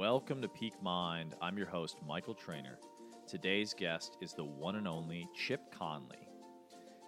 [0.00, 1.34] Welcome to Peak Mind.
[1.42, 2.78] I'm your host, Michael Trainer.
[3.26, 6.26] Today's guest is the one and only Chip Conley.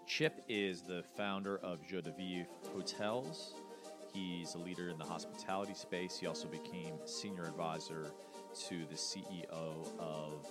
[0.07, 3.55] Chip is the founder of Joie de Vivre Hotels.
[4.13, 6.19] He's a leader in the hospitality space.
[6.19, 8.13] He also became senior advisor
[8.69, 10.47] to the CEO of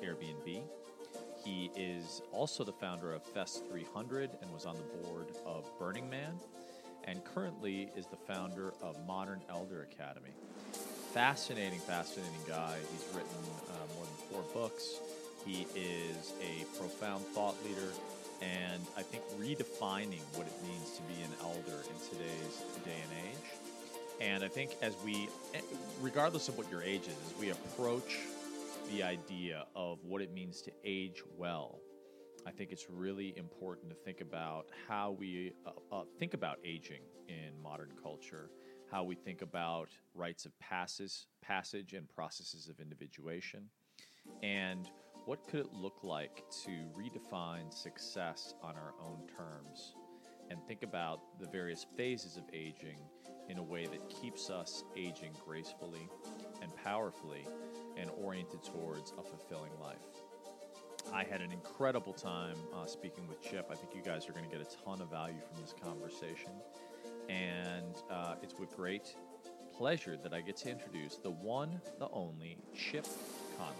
[0.00, 0.62] Airbnb.
[1.44, 6.08] He is also the founder of Fest 300 and was on the board of Burning
[6.08, 6.38] Man,
[7.02, 10.36] and currently is the founder of Modern Elder Academy.
[11.12, 12.78] Fascinating, fascinating guy.
[12.90, 13.28] He's written
[13.68, 14.98] uh, more than four books.
[15.44, 17.92] He is a profound thought leader,
[18.40, 23.28] and I think redefining what it means to be an elder in today's day and
[23.28, 23.50] age.
[24.22, 25.60] And I think as we, eh,
[26.00, 28.20] regardless of what your age is, as we approach
[28.90, 31.78] the idea of what it means to age well,
[32.46, 37.02] I think it's really important to think about how we uh, uh, think about aging
[37.28, 38.48] in modern culture,
[38.92, 43.62] how we think about rites of passes, passage and processes of individuation,
[44.42, 44.90] and
[45.24, 49.94] what could it look like to redefine success on our own terms
[50.50, 52.98] and think about the various phases of aging
[53.48, 56.08] in a way that keeps us aging gracefully
[56.60, 57.46] and powerfully
[57.96, 59.96] and oriented towards a fulfilling life.
[61.12, 63.68] I had an incredible time uh, speaking with Chip.
[63.70, 66.50] I think you guys are going to get a ton of value from this conversation.
[67.32, 69.14] And uh, it's with great
[69.76, 73.06] pleasure that I get to introduce the one, the only Chip
[73.56, 73.74] Conley.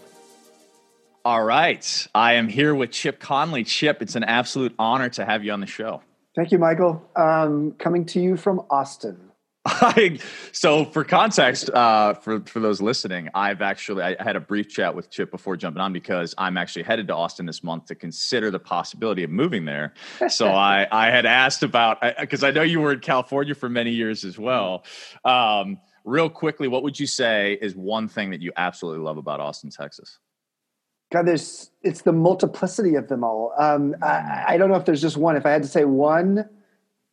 [1.25, 2.07] All right.
[2.15, 3.65] I am here with Chip Conley.
[3.65, 6.03] Chip, it's an absolute honor to have you on the show.
[6.35, 7.03] Thank you, Michael.
[7.15, 9.32] Um, coming to you from Austin.
[9.65, 10.19] I,
[10.53, 14.95] so for context, uh, for for those listening, I've actually I had a brief chat
[14.95, 18.51] with Chip before jumping on because I'm actually headed to Austin this month to consider
[18.51, 19.95] the possibility of moving there.
[20.29, 23.69] So I I had asked about because I, I, know you were in California for
[23.69, 24.85] many years as well.
[25.25, 29.41] Um, real quickly, what would you say is one thing that you absolutely love about
[29.41, 30.19] Austin, Texas?
[31.13, 33.53] God, there's it's the multiplicity of them all.
[33.59, 35.37] Um, I, I, don't know if there's just one.
[35.37, 36.49] If I had to say one,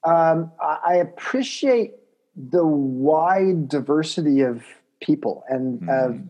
[0.05, 1.95] um, I, I appreciate
[2.39, 4.63] the wide diversity of
[5.01, 6.05] people and mm.
[6.05, 6.21] of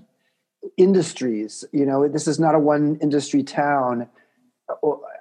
[0.77, 1.63] industries.
[1.71, 4.09] You know, this is not a one industry town.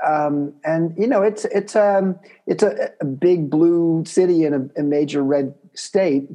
[0.06, 4.80] Um, and you know, it's it's um, it's a, a big blue city in a,
[4.80, 6.28] a, major red state,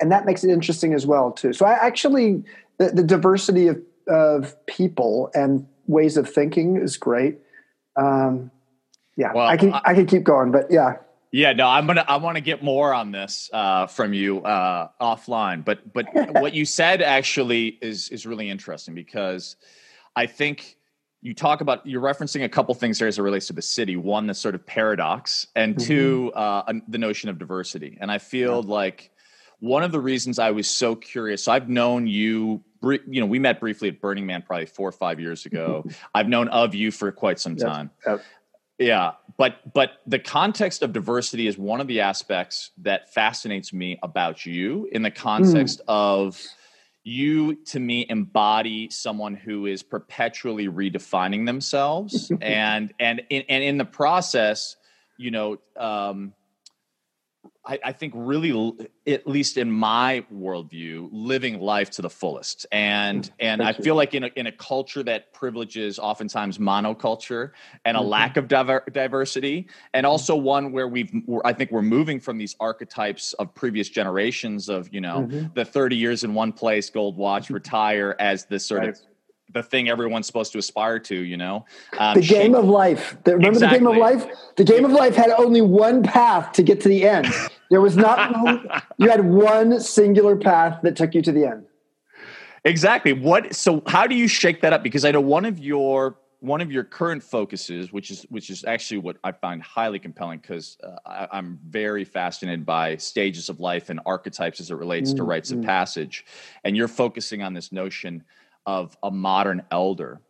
[0.00, 1.52] and that makes it interesting as well too.
[1.52, 2.42] So I actually
[2.78, 7.38] the, the diversity of of people and ways of thinking is great.
[7.96, 8.50] Um,
[9.16, 10.96] yeah, well, I can I, I can keep going, but yeah.
[11.34, 14.86] Yeah, no, I'm gonna I want to get more on this uh, from you uh,
[15.00, 19.56] offline, but but what you said actually is is really interesting because
[20.14, 20.76] I think
[21.22, 23.96] you talk about you're referencing a couple things there as it relates to the city.
[23.96, 25.84] One, the sort of paradox, and mm-hmm.
[25.84, 27.98] two, uh, the notion of diversity.
[28.00, 28.72] And I feel yeah.
[28.72, 29.10] like
[29.58, 31.42] one of the reasons I was so curious.
[31.42, 32.62] So I've known you.
[32.80, 35.84] You know, we met briefly at Burning Man probably four or five years ago.
[36.14, 37.90] I've known of you for quite some time.
[38.06, 38.18] Yep.
[38.18, 38.24] Yep.
[38.78, 43.98] Yeah, but but the context of diversity is one of the aspects that fascinates me
[44.02, 45.84] about you in the context mm.
[45.88, 46.40] of
[47.04, 53.78] you to me embody someone who is perpetually redefining themselves and and in, and in
[53.78, 54.76] the process
[55.18, 56.32] you know um,
[57.66, 58.74] I, I, think really,
[59.06, 62.66] at least in my worldview, living life to the fullest.
[62.70, 63.84] And and Thank I you.
[63.84, 67.52] feel like in a, in a culture that privileges oftentimes monoculture
[67.84, 68.08] and a mm-hmm.
[68.10, 70.10] lack of diver- diversity, and mm-hmm.
[70.10, 71.10] also one where we've
[71.44, 75.46] I think we're moving from these archetypes of previous generations of you know mm-hmm.
[75.54, 77.54] the thirty years in one place, gold watch, mm-hmm.
[77.54, 78.90] retire as this sort right.
[78.90, 79.00] of
[79.54, 81.64] the thing everyone's supposed to aspire to, you know.
[81.98, 83.16] Um, the game of life.
[83.24, 83.78] The, remember exactly.
[83.78, 84.26] the game of life?
[84.56, 87.28] The game of life had only one path to get to the end.
[87.70, 91.64] There was not you had one singular path that took you to the end.
[92.64, 93.12] Exactly.
[93.12, 94.82] What so how do you shake that up?
[94.82, 98.64] Because I know one of your one of your current focuses, which is which is
[98.64, 103.88] actually what I find highly compelling, because uh, I'm very fascinated by stages of life
[103.88, 105.18] and archetypes as it relates mm-hmm.
[105.18, 105.64] to rites of mm.
[105.64, 106.24] passage,
[106.64, 108.24] and you're focusing on this notion
[108.66, 110.20] of a modern elder.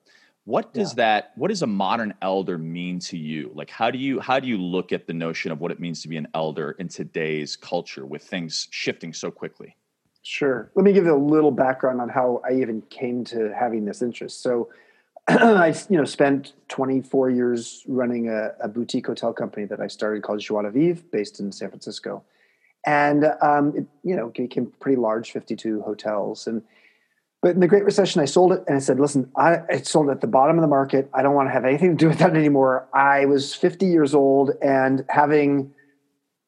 [0.44, 1.04] What does yeah.
[1.04, 3.50] that what does a modern elder mean to you?
[3.54, 6.02] Like how do you how do you look at the notion of what it means
[6.02, 9.76] to be an elder in today's culture with things shifting so quickly?
[10.22, 10.70] Sure.
[10.74, 14.02] Let me give you a little background on how i even came to having this
[14.02, 14.42] interest.
[14.42, 14.68] So
[15.28, 20.22] i you know spent 24 years running a, a, boutique hotel company that i started
[20.22, 22.22] called joie de vivre based in san francisco.
[22.86, 26.46] And um, it you know became pretty large 52 hotels.
[26.46, 26.62] And
[27.44, 30.08] but in the Great Recession, I sold it and I said, listen, I, I sold
[30.08, 31.10] it at the bottom of the market.
[31.12, 32.88] I don't want to have anything to do with that anymore.
[32.94, 35.74] I was 50 years old and having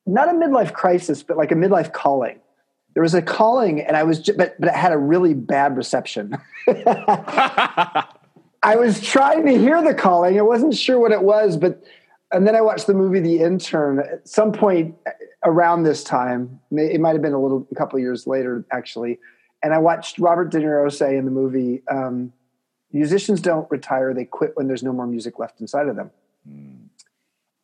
[0.06, 2.40] not a midlife crisis, but like a midlife calling.
[2.94, 6.34] there was a calling, and I was, but but it had a really bad reception.
[6.66, 8.06] I
[8.64, 10.38] was trying to hear the calling.
[10.38, 11.84] I wasn't sure what it was, but
[12.32, 14.94] and then I watched the movie The Intern at some point
[15.44, 16.58] around this time.
[16.70, 19.18] It might have been a little, a couple years later, actually.
[19.62, 22.32] And I watched Robert De Niro say in the movie, um,
[22.92, 26.10] "Musicians don't retire; they quit when there's no more music left inside of them."
[26.48, 26.88] Mm.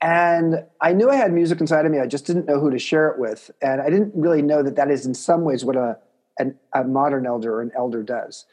[0.00, 2.00] And I knew I had music inside of me.
[2.00, 4.76] I just didn't know who to share it with, and I didn't really know that
[4.76, 5.98] that is in some ways what a
[6.38, 8.46] an, a modern elder or an elder does.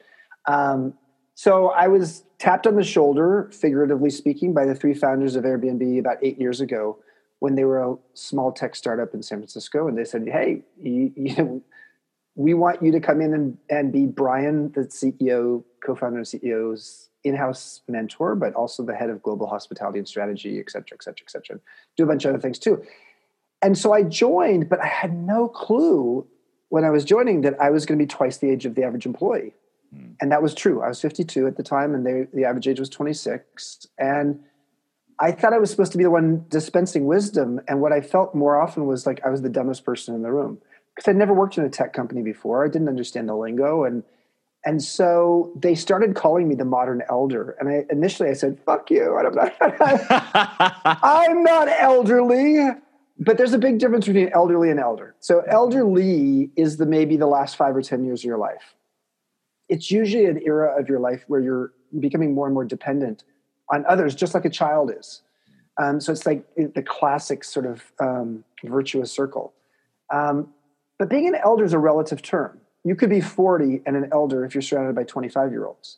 [0.45, 0.94] Um,
[1.35, 6.00] so I was tapped on the shoulder, figuratively speaking, by the three founders of Airbnb
[6.00, 6.97] about eight years ago
[7.39, 9.88] when they were a small tech startup in San Francisco.
[9.88, 11.62] And they said, Hey, you, you know,
[12.39, 16.25] we want you to come in and, and be Brian, the CEO, co founder and
[16.25, 20.95] CEO's in house mentor, but also the head of global hospitality and strategy, et cetera,
[20.95, 21.59] et cetera, et cetera.
[21.97, 22.81] Do a bunch of other things too.
[23.62, 26.25] And so I joined, but I had no clue
[26.69, 28.83] when I was joining that I was going to be twice the age of the
[28.83, 29.53] average employee.
[29.94, 30.15] Mm.
[30.21, 30.81] And that was true.
[30.81, 33.85] I was 52 at the time, and they, the average age was 26.
[33.97, 34.39] And
[35.19, 37.59] I thought I was supposed to be the one dispensing wisdom.
[37.68, 40.31] And what I felt more often was like I was the dumbest person in the
[40.31, 40.59] room
[40.95, 42.65] because I'd never worked in a tech company before.
[42.65, 43.83] I didn't understand the lingo.
[43.86, 44.03] And,
[44.65, 47.56] and so they started calling me the modern elder.
[47.59, 49.18] And I, initially I said, fuck you.
[49.18, 49.53] I'm not,
[51.03, 52.69] I'm not elderly.
[53.18, 55.15] But there's a big difference between elderly and elder.
[55.19, 58.75] So elderly is the maybe the last five or 10 years of your life
[59.69, 63.24] it's usually an era of your life where you're becoming more and more dependent
[63.71, 65.21] on others, just like a child is.
[65.81, 69.53] Um, so it's like the classic sort of um, virtuous circle.
[70.12, 70.50] Um,
[70.99, 72.59] but being an elder is a relative term.
[72.83, 75.97] You could be 40 and an elder if you're surrounded by 25 year olds.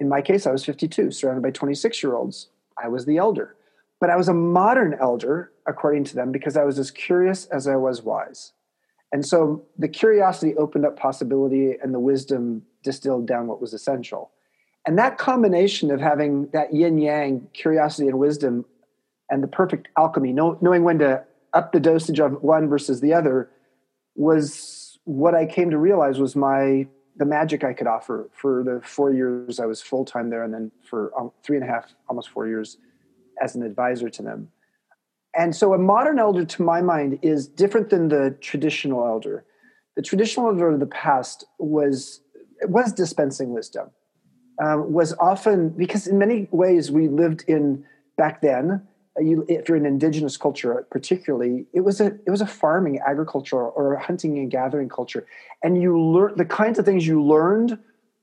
[0.00, 2.48] In my case, I was 52, surrounded by 26 year olds.
[2.82, 3.56] I was the elder.
[4.00, 7.66] But I was a modern elder, according to them, because I was as curious as
[7.66, 8.52] I was wise.
[9.12, 14.30] And so the curiosity opened up possibility and the wisdom distilled down what was essential.
[14.86, 18.64] And that combination of having that yin yang, curiosity and wisdom,
[19.30, 23.14] and the perfect alchemy, know, knowing when to up the dosage of one versus the
[23.14, 23.48] other,
[24.16, 26.86] was what I came to realize was my
[27.18, 30.52] the magic I could offer for the four years I was full time there, and
[30.52, 32.76] then for um, three and a half, almost four years
[33.40, 34.48] as an advisor to them.
[35.34, 39.44] And so, a modern elder, to my mind, is different than the traditional elder.
[39.94, 42.20] The traditional elder of the past was
[42.62, 43.90] was dispensing wisdom
[44.62, 47.84] um, was often because in many ways we lived in
[48.16, 48.78] back then uh,
[49.20, 53.60] you, if you're an indigenous culture particularly it was a it was a farming agriculture
[53.60, 55.26] or a hunting and gathering culture.
[55.62, 57.78] And you learn the kinds of things you learned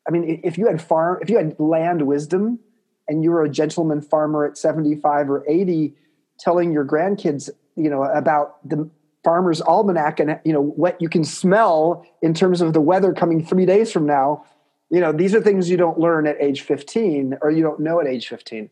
[0.07, 2.59] i mean if you had farm if you had land wisdom
[3.07, 5.93] and you were a gentleman farmer at 75 or 80
[6.39, 8.89] telling your grandkids you know about the
[9.23, 13.43] farmer's almanac and you know what you can smell in terms of the weather coming
[13.43, 14.45] three days from now
[14.89, 17.99] you know these are things you don't learn at age 15 or you don't know
[17.99, 18.69] at age 15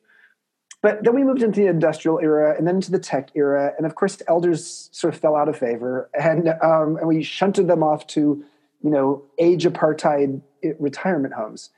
[0.81, 3.86] but then we moved into the industrial era and then into the tech era and
[3.86, 7.83] of course elders sort of fell out of favor and um, and we shunted them
[7.83, 8.44] off to
[8.83, 10.42] you know age apartheid
[10.80, 11.69] retirement homes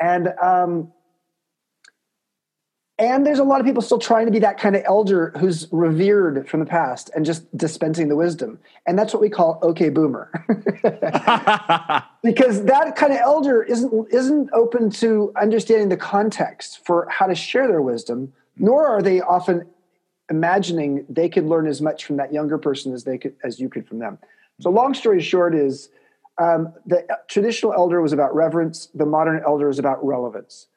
[0.00, 0.92] and um,
[3.02, 5.66] and there's a lot of people still trying to be that kind of elder who's
[5.72, 8.60] revered from the past and just dispensing the wisdom.
[8.86, 10.30] And that's what we call okay boomer.
[12.22, 17.34] because that kind of elder isn't isn't open to understanding the context for how to
[17.34, 19.66] share their wisdom, nor are they often
[20.30, 23.68] imagining they could learn as much from that younger person as they could as you
[23.68, 24.18] could from them.
[24.60, 25.88] So long story short is
[26.38, 30.68] um, the traditional elder was about reverence, the modern elder is about relevance.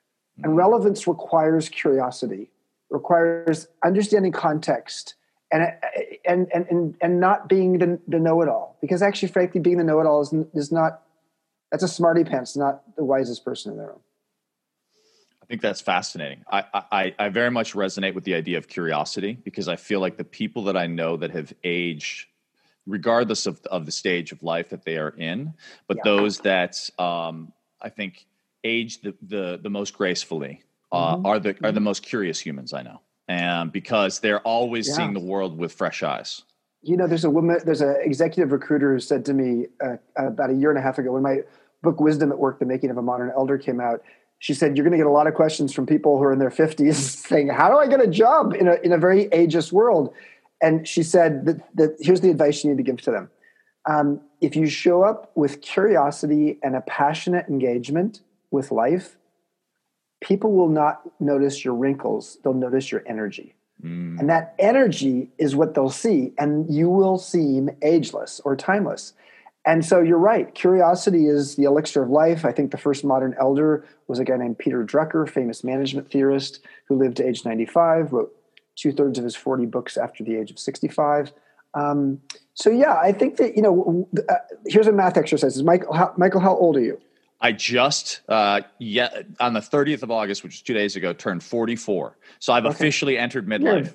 [0.43, 2.49] And relevance requires curiosity,
[2.89, 5.15] requires understanding context,
[5.49, 5.71] and
[6.25, 8.77] and and and not being the, the know-it-all.
[8.81, 11.03] Because actually, frankly, being the know-it-all is, is not
[11.71, 13.99] that's a smarty pants, not the wisest person in the room.
[15.45, 16.43] I think that's fascinating.
[16.51, 20.17] I, I, I very much resonate with the idea of curiosity because I feel like
[20.17, 22.25] the people that I know that have aged,
[22.87, 25.53] regardless of, of the stage of life that they are in,
[25.87, 26.03] but yeah.
[26.03, 28.25] those that um, I think
[28.63, 31.27] age the the, the most gracefully uh, mm-hmm.
[31.27, 34.95] are the are the most curious humans I know, and because they're always yeah.
[34.95, 36.41] seeing the world with fresh eyes.
[36.81, 40.49] You know, there's a woman, there's an executive recruiter who said to me uh, about
[40.49, 41.41] a year and a half ago when my
[41.83, 44.01] book "Wisdom at Work: The Making of a Modern Elder" came out.
[44.39, 46.39] She said, "You're going to get a lot of questions from people who are in
[46.39, 46.93] their 50s
[47.27, 50.13] saying, how do I get a job in a in a very ageist world?"
[50.61, 53.29] And she said that, that here's the advice you need to give to them.
[53.87, 58.21] Um, if you show up with curiosity and a passionate engagement,
[58.55, 59.17] with life,
[60.21, 63.53] people will not notice your wrinkles, they'll notice your energy.
[63.83, 64.19] Mm.
[64.19, 69.13] And that energy is what they'll see, and you will seem ageless or timeless.
[69.65, 70.53] And so you're right.
[70.53, 72.45] Curiosity is the elixir of life.
[72.45, 76.59] I think the first modern elder was a guy named Peter Drucker, famous management theorist
[76.85, 78.35] who lived to age 95, wrote
[78.75, 81.33] two thirds of his 40 books after the age of 65.
[81.73, 82.21] Um,
[82.53, 84.07] so yeah, I think that you know.
[84.29, 85.61] Uh, here's a math exercise.
[85.61, 87.01] Michael, how, Michael, how old are you?
[87.41, 91.43] I just uh, yeah on the 30th of August, which was two days ago, turned
[91.43, 92.17] 44.
[92.39, 92.73] So I've okay.
[92.73, 93.93] officially entered midlife.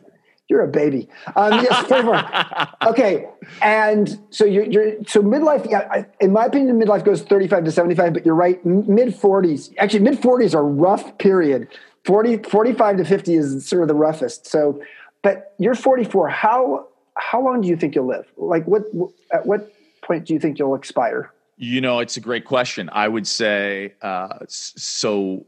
[0.51, 1.09] You're, a baby.
[1.37, 2.89] Um, yes, 44.
[2.89, 3.29] okay,
[3.63, 5.71] and so you're, you're so midlife.
[5.71, 8.13] Yeah, I, in my opinion, midlife goes 35 to 75.
[8.13, 9.73] But you're right, mid 40s.
[9.79, 11.69] Actually, mid 40s are rough period.
[12.05, 14.47] 40, 45 to 50 is sort of the roughest.
[14.47, 14.83] So,
[15.23, 16.29] but you're 44.
[16.29, 18.27] How how long do you think you'll live?
[18.37, 18.85] Like, what
[19.33, 21.33] at what point do you think you'll expire?
[21.57, 22.89] You know, it's a great question.
[22.93, 25.45] I would say uh, so.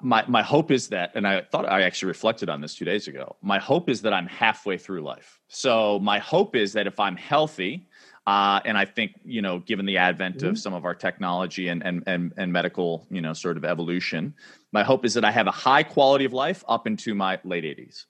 [0.00, 3.06] My my hope is that, and I thought I actually reflected on this two days
[3.06, 3.36] ago.
[3.42, 5.40] My hope is that I'm halfway through life.
[5.48, 7.86] So my hope is that if I'm healthy,
[8.26, 10.48] uh, and I think you know, given the advent mm-hmm.
[10.48, 14.34] of some of our technology and, and and and medical, you know, sort of evolution,
[14.72, 17.64] my hope is that I have a high quality of life up into my late
[17.64, 18.06] 80s.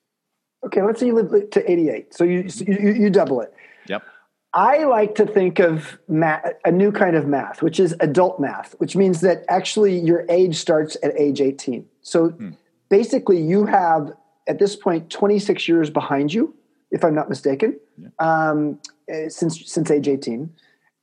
[0.64, 2.14] Okay, let's say you live to 88.
[2.14, 3.52] So you, so you, you double it.
[3.86, 4.02] Yep.
[4.54, 8.74] I like to think of math, a new kind of math, which is adult math,
[8.78, 11.84] which means that actually your age starts at age 18.
[12.02, 12.50] So hmm.
[12.88, 14.12] basically, you have
[14.46, 16.54] at this point 26 years behind you,
[16.92, 18.08] if I'm not mistaken, yeah.
[18.20, 20.48] um, eh, since since age 18,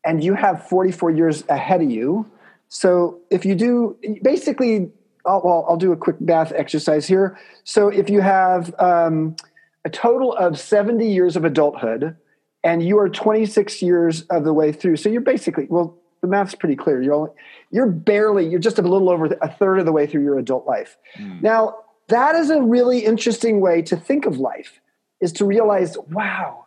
[0.06, 2.26] and you have 44 years ahead of you.
[2.70, 4.92] So if you do basically,
[5.26, 7.38] I'll, well, I'll do a quick math exercise here.
[7.66, 9.36] So if you have um,
[9.84, 12.16] a total of 70 years of adulthood
[12.64, 14.98] and you are 26 years of the way through.
[14.98, 17.02] So you're basically well the math's pretty clear.
[17.02, 17.32] You're only
[17.72, 20.66] you're barely you're just a little over a third of the way through your adult
[20.68, 20.98] life.
[21.18, 21.42] Mm.
[21.42, 21.76] now
[22.08, 24.82] that is a really interesting way to think of life
[25.22, 26.66] is to realize wow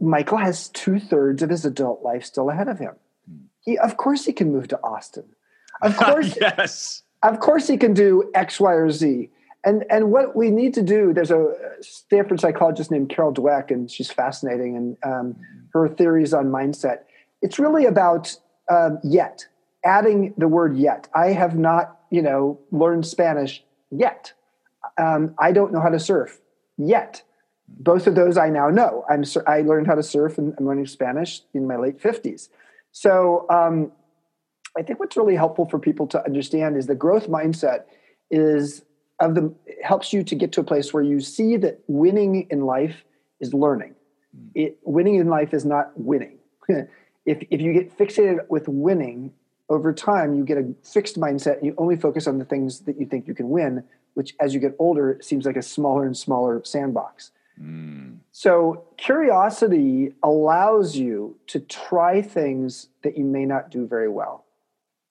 [0.00, 2.94] michael has two-thirds of his adult life still ahead of him.
[3.30, 3.44] Mm.
[3.60, 5.24] he of course he can move to austin.
[5.82, 7.02] Of course yes.
[7.22, 9.30] of course he can do x y or z
[9.64, 13.90] and and what we need to do there's a stanford psychologist named carol dweck and
[13.90, 15.36] she's fascinating and um,
[15.74, 17.00] her theories on mindset.
[17.42, 18.34] It's really about
[18.70, 19.46] um, yet
[19.84, 21.08] adding the word yet.
[21.14, 24.32] I have not you know learned spanish yet.
[24.98, 26.40] Um, i don't know how to surf
[26.78, 27.22] yet.
[27.66, 29.04] Both of those i now know.
[29.10, 32.48] I'm i learned how to surf and i'm learning spanish in my late 50s
[32.92, 33.92] so um,
[34.76, 37.84] i think what's really helpful for people to understand is the growth mindset
[38.30, 38.84] is
[39.20, 42.62] of the helps you to get to a place where you see that winning in
[42.62, 43.04] life
[43.40, 43.94] is learning.
[44.34, 44.48] Hmm.
[44.54, 46.38] It, winning in life is not winning.
[46.68, 46.88] if
[47.50, 49.32] if you get fixated with winning
[49.68, 52.98] over time, you get a fixed mindset and you only focus on the things that
[52.98, 56.16] you think you can win, which as you get older seems like a smaller and
[56.16, 57.30] smaller sandbox.
[57.60, 58.18] Mm.
[58.32, 64.44] So curiosity allows you to try things that you may not do very well.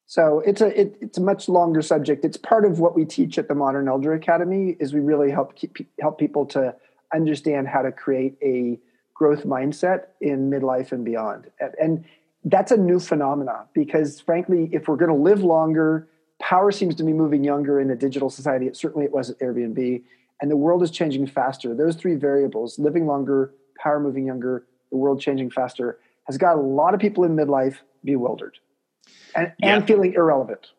[0.06, 2.24] So it's a it, it's a much longer subject.
[2.24, 4.76] It's part of what we teach at the Modern Elder Academy.
[4.78, 6.74] Is we really help keep, help people to
[7.14, 8.78] understand how to create a
[9.14, 11.50] growth mindset in midlife and beyond.
[11.80, 12.04] And,
[12.46, 16.06] that's a new phenomena because, frankly, if we're going to live longer,
[16.38, 18.66] power seems to be moving younger in a digital society.
[18.66, 20.02] It, certainly, it was at Airbnb,
[20.42, 21.74] and the world is changing faster.
[21.74, 26.60] Those three variables: living longer, power moving younger, the world changing faster, has got a
[26.60, 28.58] lot of people in midlife bewildered
[29.34, 29.76] and, yeah.
[29.76, 30.70] and feeling irrelevant.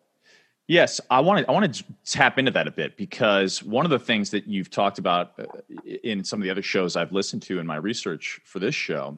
[0.68, 3.92] Yes, I want to I want to tap into that a bit because one of
[3.92, 5.46] the things that you've talked about uh,
[6.04, 9.18] in some of the other shows I've listened to in my research for this show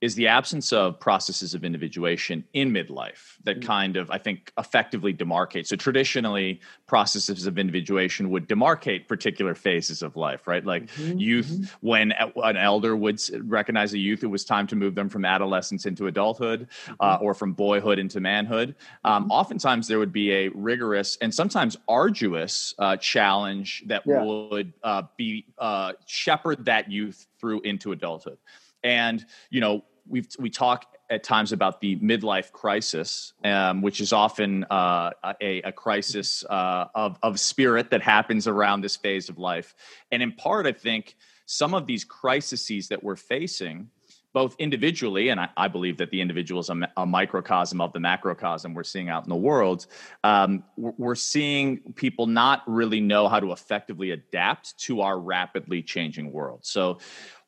[0.00, 3.66] is the absence of processes of individuation in midlife that mm-hmm.
[3.66, 5.66] kind of, I think, effectively demarcate.
[5.66, 10.64] So traditionally, processes of individuation would demarcate particular phases of life, right?
[10.64, 11.18] Like mm-hmm.
[11.18, 11.86] youth, mm-hmm.
[11.86, 13.20] when an elder would
[13.50, 16.94] recognize a youth, it was time to move them from adolescence into adulthood mm-hmm.
[17.00, 18.74] uh, or from boyhood into manhood.
[19.04, 19.30] Um, mm-hmm.
[19.30, 24.22] oftentimes, there would be a rigorous and sometimes arduous uh, challenge that yeah.
[24.22, 28.38] would uh, be uh, shepherd that youth through into adulthood.
[28.84, 34.12] And you know, we we talk at times about the midlife crisis, um, which is
[34.12, 35.10] often uh,
[35.40, 39.74] a, a, crisis uh, of, of spirit that happens around this phase of life.
[40.10, 43.90] And in part, I think some of these crises that we're facing,
[44.32, 48.00] both individually, and I, I believe that the individual is a, a, microcosm of the
[48.00, 49.86] macrocosm we're seeing out in the world,
[50.24, 56.32] um, we're seeing people not really know how to effectively adapt to our rapidly changing
[56.32, 56.60] world.
[56.62, 56.98] So,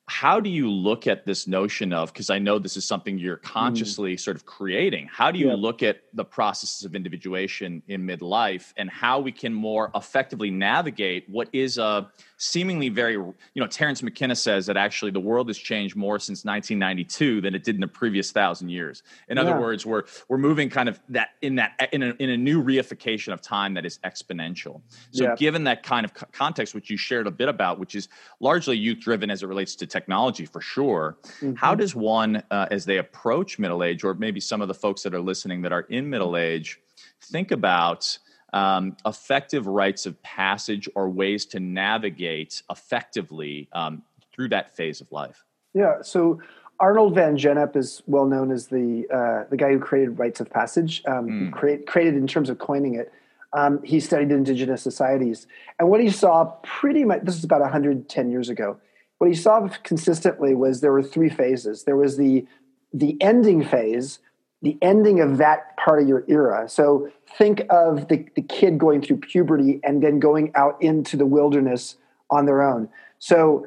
[0.08, 3.36] how do you look at this notion of because i know this is something you're
[3.38, 3.52] mm-hmm.
[3.52, 4.20] consciously mm.
[4.20, 5.58] sort of creating how do you yep.
[5.58, 11.28] look at the processes of individuation in midlife and how we can more effectively navigate
[11.28, 15.56] what is a seemingly very you know terence mckenna says that actually the world has
[15.56, 19.42] changed more since 1992 than it did in the previous thousand years in yeah.
[19.42, 22.62] other words we're we're moving kind of that in that in a, in a new
[22.62, 24.80] reification of time that is exponential
[25.12, 25.34] so yeah.
[25.36, 28.08] given that kind of context which you shared a bit about which is
[28.40, 31.54] largely youth driven as it relates to technology for sure mm-hmm.
[31.54, 35.02] how does one uh, as they approach middle age or maybe some of the folks
[35.02, 36.80] that are listening that are in middle age
[37.22, 38.18] think about
[38.52, 45.10] um, effective rites of passage or ways to navigate effectively um, through that phase of
[45.12, 45.44] life?
[45.74, 46.02] Yeah.
[46.02, 46.40] So
[46.78, 50.50] Arnold van Gennep is well known as the uh, the guy who created rites of
[50.50, 51.02] passage.
[51.06, 51.52] Um, mm.
[51.52, 53.12] create, created in terms of coining it.
[53.52, 55.46] Um, he studied indigenous societies,
[55.78, 58.76] and what he saw pretty much this is about 110 years ago.
[59.18, 61.84] What he saw consistently was there were three phases.
[61.84, 62.46] There was the
[62.92, 64.18] the ending phase,
[64.62, 66.68] the ending of that part of your era.
[66.68, 71.26] So think of the, the kid going through puberty and then going out into the
[71.26, 71.96] wilderness
[72.30, 72.88] on their own.
[73.18, 73.66] So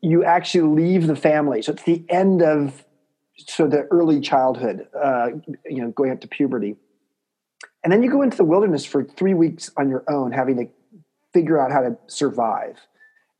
[0.00, 1.62] you actually leave the family.
[1.62, 2.84] So it's the end of
[3.36, 5.28] so the early childhood, uh,
[5.64, 6.76] you know, going up to puberty.
[7.84, 10.66] And then you go into the wilderness for three weeks on your own, having to
[11.32, 12.78] figure out how to survive.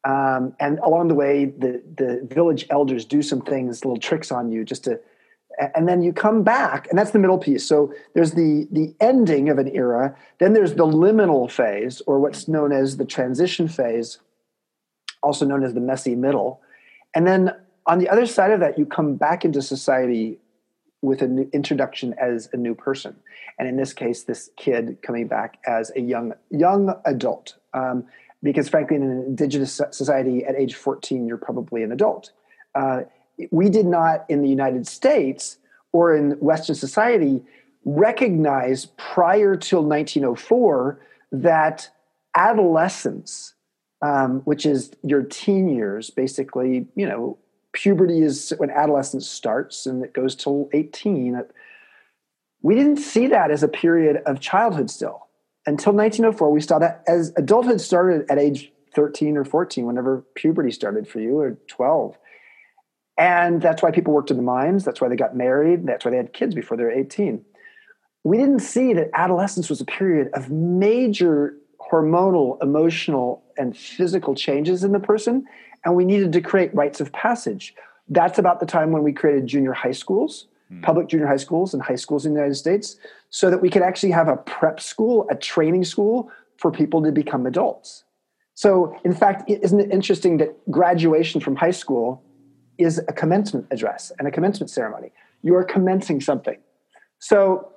[0.04, 4.52] Um, and along the way, the, the village elders do some things, little tricks on
[4.52, 5.00] you just to
[5.74, 7.66] and then you come back and that's the middle piece.
[7.66, 12.48] So there's the the ending of an era then there's the liminal phase or what's
[12.48, 14.18] known as the transition phase
[15.22, 16.60] also known as the messy middle.
[17.14, 17.52] And then
[17.86, 20.38] on the other side of that you come back into society
[21.02, 23.16] with an introduction as a new person.
[23.58, 27.56] And in this case this kid coming back as a young young adult.
[27.74, 28.06] Um,
[28.42, 32.30] because frankly in an indigenous society at age 14 you're probably an adult.
[32.74, 33.02] Uh,
[33.50, 35.58] we did not in the United States
[35.92, 37.42] or in Western society
[37.84, 41.00] recognize prior till 1904
[41.32, 41.88] that
[42.34, 43.54] adolescence,
[44.02, 47.38] um, which is your teen years, basically, you know,
[47.72, 51.42] puberty is when adolescence starts and it goes till 18.
[52.62, 55.28] We didn't see that as a period of childhood still.
[55.66, 60.70] Until 1904, we saw that as adulthood started at age 13 or 14, whenever puberty
[60.70, 62.16] started for you, or 12.
[63.18, 64.84] And that's why people worked in the mines.
[64.84, 65.86] That's why they got married.
[65.86, 67.44] That's why they had kids before they were 18.
[68.22, 71.56] We didn't see that adolescence was a period of major
[71.90, 75.44] hormonal, emotional, and physical changes in the person.
[75.84, 77.74] And we needed to create rites of passage.
[78.08, 80.80] That's about the time when we created junior high schools, hmm.
[80.82, 82.96] public junior high schools, and high schools in the United States,
[83.30, 87.10] so that we could actually have a prep school, a training school for people to
[87.10, 88.04] become adults.
[88.54, 92.22] So, in fact, isn't it interesting that graduation from high school
[92.78, 95.10] is a commencement address and a commencement ceremony.
[95.42, 96.58] You are commencing something.
[97.18, 97.72] So,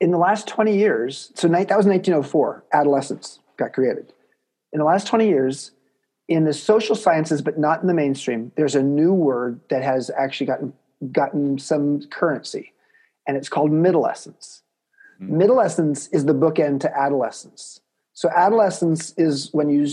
[0.00, 4.12] in the last 20 years, so that was 1904, adolescence got created.
[4.72, 5.70] In the last 20 years,
[6.28, 10.10] in the social sciences, but not in the mainstream, there's a new word that has
[10.10, 10.72] actually gotten
[11.12, 12.72] gotten some currency,
[13.26, 14.62] and it's called middlescence.
[15.20, 15.38] Mm-hmm.
[15.38, 17.80] Middlescence is the bookend to adolescence.
[18.12, 19.86] So adolescence is when you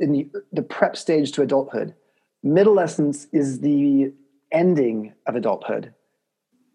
[0.00, 1.94] in the, the prep stage to adulthood
[2.46, 4.12] Middlescence is the
[4.52, 5.92] ending of adulthood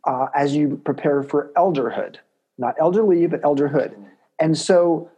[0.06, 2.18] uh, as you prepare for elderhood,
[2.58, 3.96] not elderly, but elderhood.
[4.38, 5.10] And so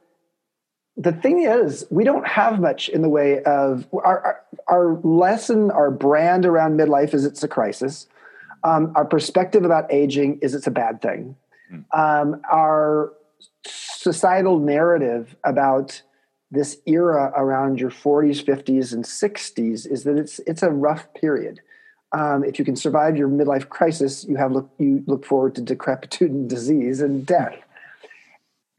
[0.96, 5.72] the thing is, we don't have much in the way of our, our, our lesson,
[5.72, 8.08] our brand around midlife is it's a crisis.
[8.63, 11.36] Um, our perspective about aging is it's a bad thing.
[11.70, 12.00] Hmm.
[12.00, 13.13] Um, our
[13.66, 16.04] societal narrative about
[16.54, 21.60] this era around your 40s, 50s, and 60s is that it's it's a rough period.
[22.12, 25.62] Um, if you can survive your midlife crisis, you have look you look forward to
[25.62, 27.56] decrepitude and disease and death.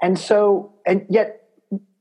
[0.01, 1.49] And so, and yet,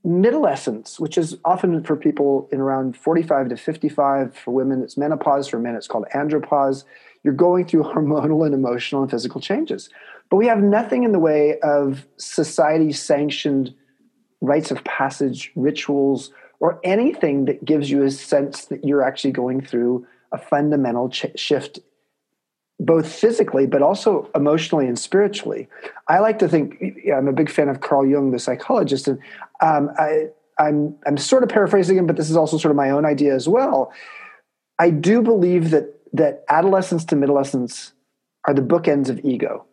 [0.04, 5.48] middlescence, which is often for people in around 45 to 55, for women it's menopause,
[5.48, 6.84] for men it's called andropause.
[7.24, 9.90] You're going through hormonal and emotional and physical changes,
[10.30, 13.74] but we have nothing in the way of society sanctioned
[14.44, 19.62] rites of passage, rituals, or anything that gives you a sense that you're actually going
[19.62, 21.80] through a fundamental ch- shift,
[22.80, 25.68] both physically, but also emotionally and spiritually.
[26.10, 26.84] I like to think,
[27.16, 29.18] I'm a big fan of Carl Jung, the psychologist, and
[29.62, 30.28] um, I,
[30.60, 33.34] I'm, I'm sort of paraphrasing him, but this is also sort of my own idea
[33.34, 33.94] as well.
[34.78, 37.94] I do believe that, that adolescence to middlescence
[38.46, 39.66] are the bookends of ego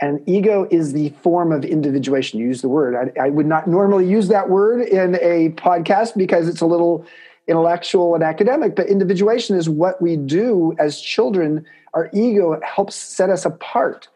[0.00, 2.40] and ego is the form of individuation.
[2.40, 2.94] You use the word.
[2.94, 7.06] I, I, would not normally use that word in a podcast because it's a little,
[7.50, 11.66] intellectual and academic, but individuation is what we do as children.
[11.94, 14.08] Our ego helps set us apart,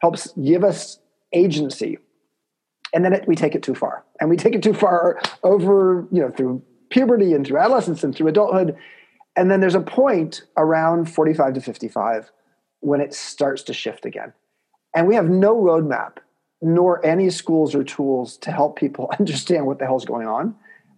[0.00, 0.98] helps give us
[1.34, 1.98] agency.
[2.94, 4.04] And then it, we take it too far.
[4.20, 8.14] And we take it too far over, you know, through puberty and through adolescence and
[8.14, 8.74] through adulthood.
[9.36, 12.30] And then there's a point around 45 to 55
[12.80, 14.32] when it starts to shift again.
[14.98, 16.16] And we have no roadmap,
[16.60, 20.56] nor any schools or tools to help people understand what the hell's going on.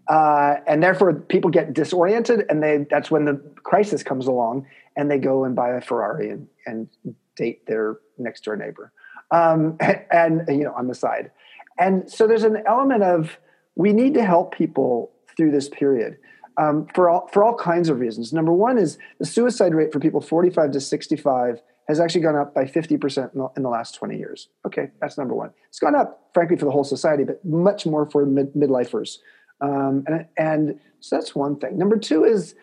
[0.08, 5.10] Uh, and therefore, people get disoriented, and they that's when the crisis comes along, and
[5.10, 6.88] they go and buy a Ferrari and, and
[7.36, 8.90] date their next door neighbor,
[9.32, 10.00] um, and,
[10.48, 11.30] and you know on the side.
[11.78, 13.36] And so there's an element of
[13.74, 16.16] we need to help people through this period
[16.56, 18.32] um, for all for all kinds of reasons.
[18.32, 21.60] Number one is the suicide rate for people 45 to 65
[21.90, 24.48] has actually gone up by 50% in the, in the last 20 years.
[24.66, 25.50] Okay, that's number one.
[25.68, 29.18] It's gone up, frankly, for the whole society, but much more for mid- midlifers.
[29.60, 31.76] Um, and, and so that's one thing.
[31.76, 32.54] Number two is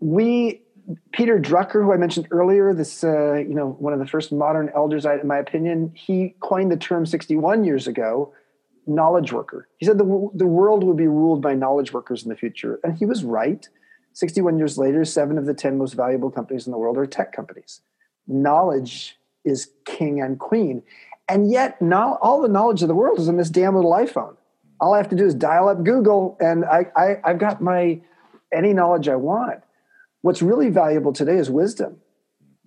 [0.00, 0.62] we,
[1.12, 4.70] Peter Drucker, who I mentioned earlier, this, uh, you know, one of the first modern
[4.74, 8.32] elders, in my opinion, he coined the term 61 years ago,
[8.86, 9.68] knowledge worker.
[9.78, 12.80] He said the, the world will be ruled by knowledge workers in the future.
[12.82, 13.68] And he was right.
[14.14, 17.32] 61 years later, seven of the 10 most valuable companies in the world are tech
[17.32, 17.80] companies.
[18.32, 20.82] Knowledge is king and queen.
[21.28, 24.36] And yet, now all the knowledge of the world is in this damn little iPhone
[24.82, 28.00] all I have to do is dial up Google and I, I, I've got my
[28.52, 29.62] any knowledge I want.
[30.22, 31.98] What's really valuable today is wisdom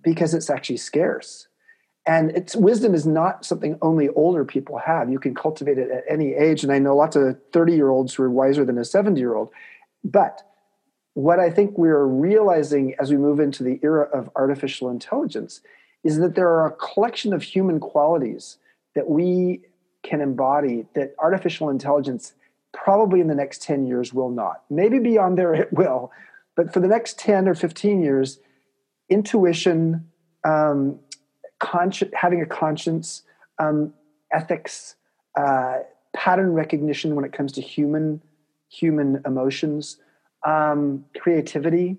[0.02, 1.46] because it's actually scarce.
[2.06, 5.10] And it's wisdom is not something only older people have.
[5.10, 6.62] You can cultivate it at any age.
[6.62, 9.34] And I know lots of 30 year olds who are wiser than a 70 year
[9.34, 9.50] old.
[10.02, 10.45] But
[11.16, 15.62] what I think we're realizing as we move into the era of artificial intelligence
[16.04, 18.58] is that there are a collection of human qualities
[18.94, 19.62] that we
[20.02, 22.34] can embody that artificial intelligence
[22.74, 24.64] probably in the next 10 years will not.
[24.68, 26.12] Maybe beyond there it will,
[26.54, 28.38] but for the next 10 or 15 years,
[29.08, 30.10] intuition,
[30.44, 30.98] um,
[31.62, 33.22] consci- having a conscience,
[33.58, 33.94] um,
[34.30, 34.96] ethics,
[35.34, 35.78] uh,
[36.14, 38.20] pattern recognition when it comes to human
[38.68, 39.96] human emotions,
[40.46, 41.98] um, creativity.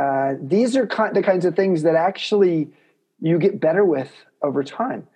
[0.00, 2.68] Uh, these are the kinds of things that actually
[3.20, 4.10] you get better with
[4.42, 5.06] over time.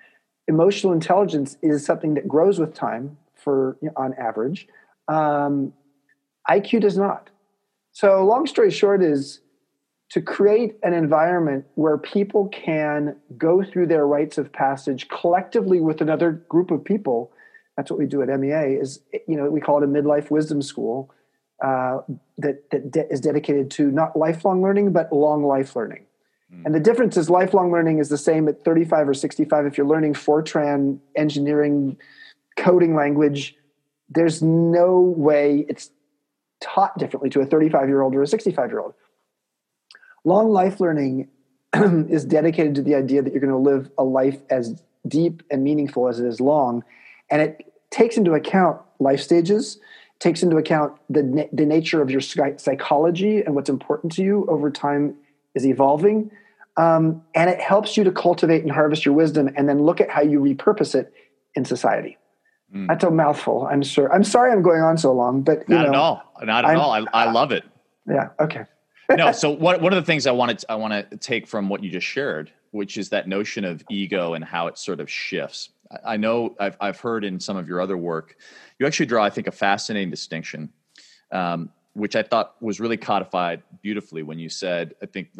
[0.47, 4.69] Emotional intelligence is something that grows with time for you know, on average.
[5.09, 5.73] Um,
[6.49, 7.31] iq does not.
[7.93, 9.41] So long story short is
[10.11, 16.01] to create an environment where people can go through their rites of passage collectively with
[16.01, 17.33] another group of people
[17.77, 20.63] that's what we do at mea is you know we call it a midlife wisdom
[20.63, 21.11] school
[21.63, 22.01] uh,
[22.39, 26.07] that, that de- is dedicated to not lifelong learning but long life learning
[26.65, 29.67] and the difference is lifelong learning is the same at 35 or 65.
[29.67, 31.97] If you're learning Fortran engineering
[32.57, 33.57] coding language,
[34.09, 35.91] there's no way it's
[36.61, 38.95] taught differently to a 35 year old or a 65 year old.
[40.25, 41.29] Long life learning
[41.75, 45.65] is dedicated to the idea that you're going to live a life as deep and
[45.65, 46.85] meaningful as it is long.
[47.29, 49.79] And it takes into account life stages,
[50.19, 54.71] takes into account the, the nature of your psychology and what's important to you over
[54.71, 55.15] time
[55.55, 56.31] is evolving.
[56.77, 60.11] Um, and it helps you to cultivate and harvest your wisdom and then look at
[60.11, 61.13] how you repurpose it
[61.55, 62.19] in society.
[62.75, 62.89] Mm.
[62.89, 63.67] That's a mouthful.
[63.71, 64.13] I'm sure.
[64.13, 66.33] I'm sorry I'm going on so long, but not know, at all.
[66.43, 66.91] Not at I'm, all.
[66.93, 67.65] I, I love it.
[68.07, 68.31] Yeah.
[68.41, 68.65] Okay.
[69.11, 69.33] no.
[69.33, 71.83] So one one of the things I wanted to, I want to take from what
[71.83, 75.71] you just shared, which is that notion of ego and how it sort of shifts.
[75.91, 78.37] I, I know I've I've heard in some of your other work,
[78.79, 80.71] you actually draw I think a fascinating distinction
[81.33, 85.31] um, which I thought was really codified beautifully when you said, I think,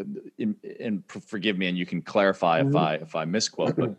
[0.81, 2.71] and forgive me, and you can clarify mm-hmm.
[2.71, 3.95] if I if I misquote, but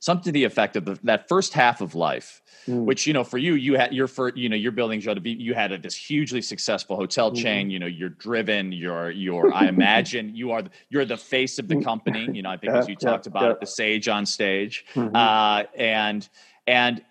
[0.00, 2.84] something to the effect of the, that first half of life, mm.
[2.84, 5.52] which you know, for you, you had your for you know, you're building Joe you
[5.52, 7.42] had a, this hugely successful hotel mm-hmm.
[7.42, 7.70] chain.
[7.70, 8.72] You know, you're driven.
[8.72, 9.52] You're you're.
[9.52, 11.84] I imagine you are the, you're the face of the mm.
[11.84, 12.28] company.
[12.32, 13.50] You know, I think yeah, as you talked yeah, about yeah.
[13.50, 15.14] it, the sage on stage, mm-hmm.
[15.14, 16.26] uh, and
[16.66, 17.02] and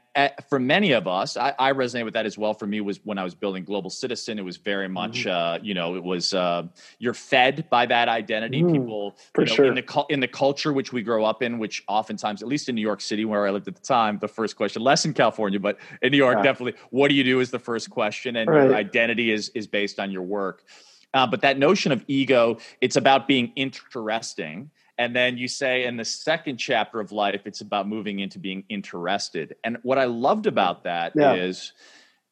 [0.50, 2.54] for many of us, I, I, resonate with that as well.
[2.54, 5.30] For me, was when I was building Global Citizen, it was very much, mm-hmm.
[5.30, 6.64] uh, you know, it was uh,
[6.98, 8.64] you're fed by that identity.
[8.64, 9.66] Mm, People, for you know, sure.
[9.66, 12.76] in the in the culture which we grow up in, which oftentimes, at least in
[12.76, 15.60] New York City, where I lived at the time, the first question, less in California,
[15.60, 16.44] but in New York, yeah.
[16.44, 18.64] definitely, what do you do is the first question, and right.
[18.64, 20.64] your identity is is based on your work.
[21.14, 25.98] Uh, but that notion of ego, it's about being interesting and then you say in
[25.98, 29.56] the second chapter of life, it's about moving into being interested.
[29.64, 31.34] And what I loved about that yeah.
[31.34, 31.74] is,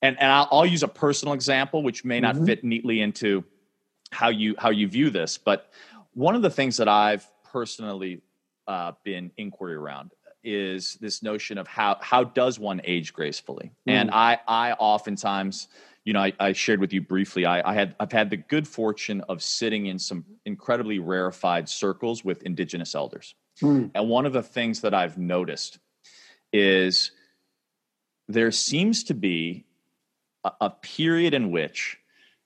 [0.02, 2.46] and, and I'll, I'll, use a personal example, which may not mm-hmm.
[2.46, 3.44] fit neatly into
[4.12, 5.72] how you how you view this, but
[6.14, 8.22] one of the things that I've personally
[8.68, 10.12] uh, been inquiry around
[10.44, 13.72] is this notion of how how does one age gracefully?
[13.88, 13.94] Mm.
[13.94, 15.68] And I I oftentimes
[16.06, 17.46] you know, I, I shared with you briefly.
[17.46, 22.24] I, I, had I've had the good fortune of sitting in some incredibly rarefied circles
[22.24, 23.90] with indigenous elders, mm.
[23.94, 25.80] and one of the things that I've noticed
[26.54, 27.12] is
[28.28, 29.66] there seems to be
[30.44, 31.98] a, a period in which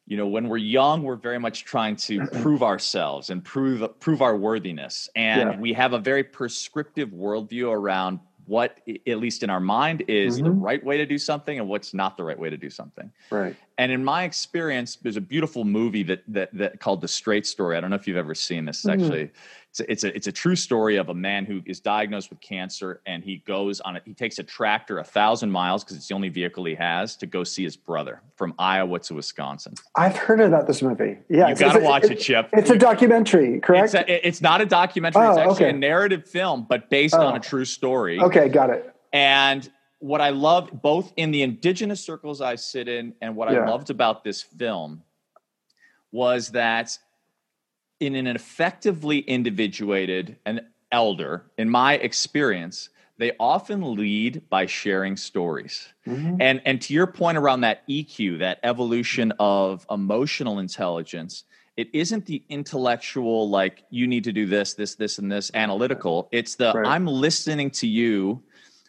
[0.08, 4.22] you know when we're young we're very much trying to prove ourselves and prove prove
[4.22, 5.60] our worthiness and yeah.
[5.60, 10.45] we have a very prescriptive worldview around what at least in our mind is mm-hmm.
[10.45, 13.12] the right way to do something and what's not the right way to do something
[13.29, 17.45] right and in my experience there's a beautiful movie that that, that called the straight
[17.45, 18.99] story i don't know if you've ever seen this mm-hmm.
[18.99, 19.31] actually
[19.69, 22.41] it's a, it's a, it's a true story of a man who is diagnosed with
[22.41, 26.08] cancer and he goes on it he takes a tractor a thousand miles because it's
[26.08, 30.15] the only vehicle he has to go see his brother from iowa to wisconsin i've
[30.15, 33.93] heard about this movie yeah you gotta watch it, it chip it's a documentary correct
[33.93, 35.69] it's, a, it's not a documentary oh, it's actually okay.
[35.69, 37.25] a narrative film but based oh.
[37.25, 37.39] on a oh.
[37.39, 42.55] true story okay got it and what i loved both in the indigenous circles i
[42.55, 43.60] sit in and what yeah.
[43.60, 45.03] i loved about this film
[46.12, 46.97] was that
[47.99, 55.88] in an effectively individuated an elder, in my experience, they often lead by sharing stories.
[56.07, 56.41] Mm-hmm.
[56.41, 61.43] And and to your point around that EQ, that evolution of emotional intelligence,
[61.75, 66.29] it isn't the intellectual like you need to do this, this, this, and this analytical.
[66.31, 66.88] It's the right.
[66.88, 68.41] I'm listening to you.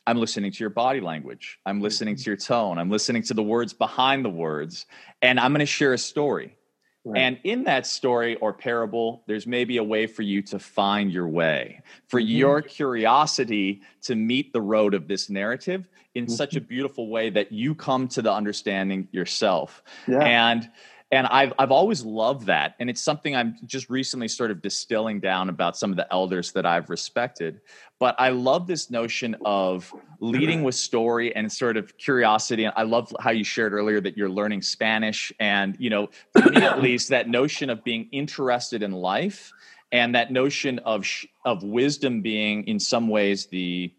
[0.07, 1.59] I'm listening to your body language.
[1.67, 2.23] I'm listening mm-hmm.
[2.23, 2.79] to your tone.
[2.79, 4.87] I'm listening to the words behind the words.
[5.23, 6.57] And I'm going to share a story.
[7.05, 7.19] Right.
[7.19, 11.29] And in that story or parable, there's maybe a way for you to find your
[11.29, 12.29] way, for mm-hmm.
[12.29, 16.35] your curiosity to meet the road of this narrative in mm-hmm.
[16.35, 19.83] such a beautiful way that you come to the understanding yourself.
[20.07, 20.21] Yeah.
[20.21, 20.71] And
[21.13, 25.21] and I've I've always loved that, and it's something I'm just recently sort of distilling
[25.21, 27.61] down about some of the elders that I've respected.
[27.99, 32.65] But I love this notion of leading with story and sort of curiosity.
[32.65, 36.49] And I love how you shared earlier that you're learning Spanish, and you know, for
[36.51, 39.53] me at least, that notion of being interested in life
[39.93, 41.07] and that notion of
[41.45, 43.93] of wisdom being in some ways the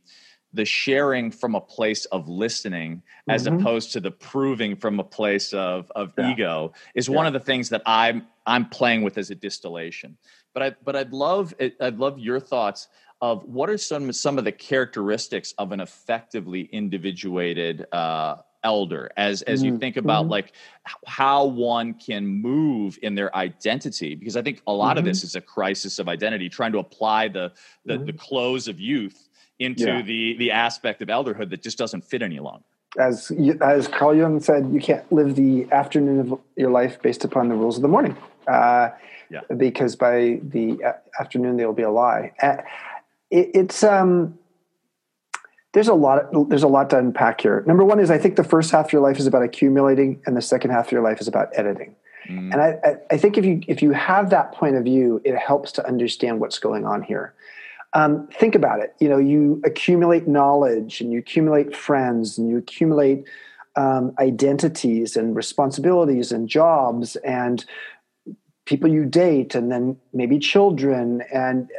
[0.53, 3.57] the sharing from a place of listening as mm-hmm.
[3.57, 6.31] opposed to the proving from a place of of yeah.
[6.31, 7.15] ego is yeah.
[7.15, 10.17] one of the things that I'm I'm playing with as a distillation.
[10.53, 12.87] But I but I'd love I'd love your thoughts
[13.21, 19.41] of what are some some of the characteristics of an effectively individuated uh, elder as
[19.43, 19.79] as you mm-hmm.
[19.79, 20.31] think about mm-hmm.
[20.31, 20.53] like
[21.05, 24.99] how one can move in their identity because i think a lot mm-hmm.
[24.99, 27.51] of this is a crisis of identity trying to apply the
[27.85, 28.17] the, the mm-hmm.
[28.17, 29.29] clothes of youth
[29.61, 30.01] into yeah.
[30.01, 32.63] the the aspect of elderhood that just doesn't fit any longer.
[32.97, 37.47] As as Carl Jung said, you can't live the afternoon of your life based upon
[37.47, 38.89] the rules of the morning, uh,
[39.29, 39.41] yeah.
[39.55, 40.79] because by the
[41.19, 42.33] afternoon they will be a lie.
[42.41, 42.57] Uh,
[43.29, 44.37] it, it's um,
[45.73, 47.63] there's a lot there's a lot to unpack here.
[47.65, 50.35] Number one is I think the first half of your life is about accumulating, and
[50.35, 51.95] the second half of your life is about editing.
[52.27, 52.51] Mm.
[52.51, 55.71] And I, I think if you if you have that point of view, it helps
[55.73, 57.33] to understand what's going on here
[57.93, 58.95] um, think about it.
[58.99, 63.25] You know, you accumulate knowledge and you accumulate friends and you accumulate
[63.75, 67.65] um, identities and responsibilities and jobs and
[68.65, 71.21] people you date and then maybe children.
[71.33, 71.69] And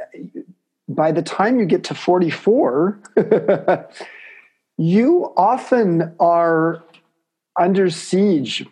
[0.89, 3.01] by the time you get to 44,
[4.77, 6.85] you often are
[7.59, 8.67] under siege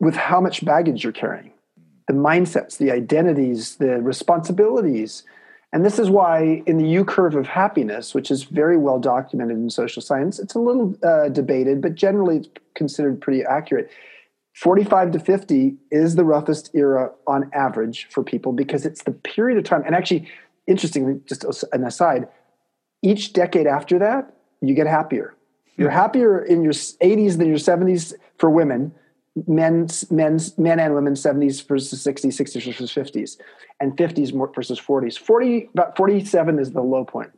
[0.00, 1.52] with how much baggage you're carrying
[2.08, 5.22] the mindsets, the identities, the responsibilities
[5.72, 9.56] and this is why, in the U curve of happiness, which is very well documented
[9.56, 13.90] in social science, it's a little uh, debated, but generally it's considered pretty accurate.
[14.54, 19.56] 45 to 50 is the roughest era on average for people because it's the period
[19.56, 19.82] of time.
[19.86, 20.28] And actually,
[20.66, 22.28] interestingly, just an aside,
[23.02, 25.34] each decade after that, you get happier.
[25.76, 25.96] You're hmm.
[25.96, 28.92] happier in your 80s than your 70s for women
[29.46, 33.38] men's men's men and women 70s versus 60s 60s versus 50s
[33.80, 37.30] and 50s versus 40s 40 about 47 is the low point.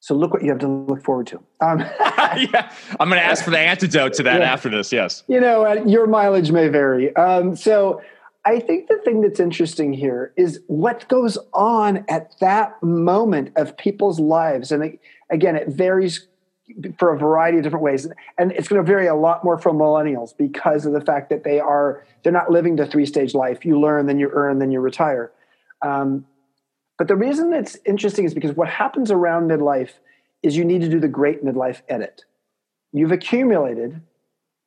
[0.00, 1.36] So look what you have to look forward to.
[1.60, 4.52] Um, yeah i'm going to ask for the antidote to that yeah.
[4.52, 5.24] after this yes.
[5.28, 7.14] You know uh, your mileage may vary.
[7.16, 8.02] Um, so
[8.44, 13.76] i think the thing that's interesting here is what goes on at that moment of
[13.78, 14.70] people's lives.
[14.70, 14.98] And
[15.30, 16.28] again it varies
[16.98, 18.06] for a variety of different ways.
[18.38, 21.44] And it's going to vary a lot more for millennials because of the fact that
[21.44, 23.64] they are they're not living the three stage life.
[23.64, 25.32] You learn then you earn then you retire.
[25.82, 26.26] Um,
[26.98, 29.92] but the reason it's interesting is because what happens around midlife
[30.42, 32.24] is you need to do the great midlife edit.
[32.92, 34.00] You've accumulated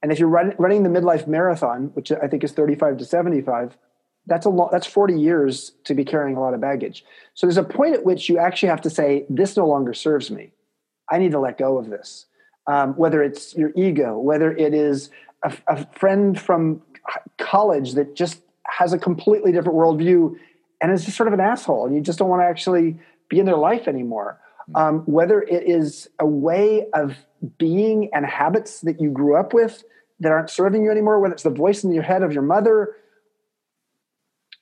[0.02, 3.78] and if you're run, running the midlife marathon which i think is 35 to 75
[4.28, 7.06] that's a lot that's 40 years to be carrying a lot of baggage.
[7.34, 10.32] So there's a point at which you actually have to say this no longer serves
[10.32, 10.52] me
[11.10, 12.26] I need to let go of this.
[12.68, 15.10] um, whether it's your ego, whether it is
[15.44, 16.82] a, a friend from
[17.38, 20.36] college that just has a completely different worldview
[20.82, 22.98] and is just sort of an asshole, and you just don't want to actually
[23.30, 24.40] be in their life anymore.
[24.68, 24.76] Hmm.
[24.76, 27.16] Um, whether it is a way of
[27.58, 29.84] being and habits that you grew up with
[30.20, 32.96] that aren't serving you anymore, whether it's the voice in your head of your mother,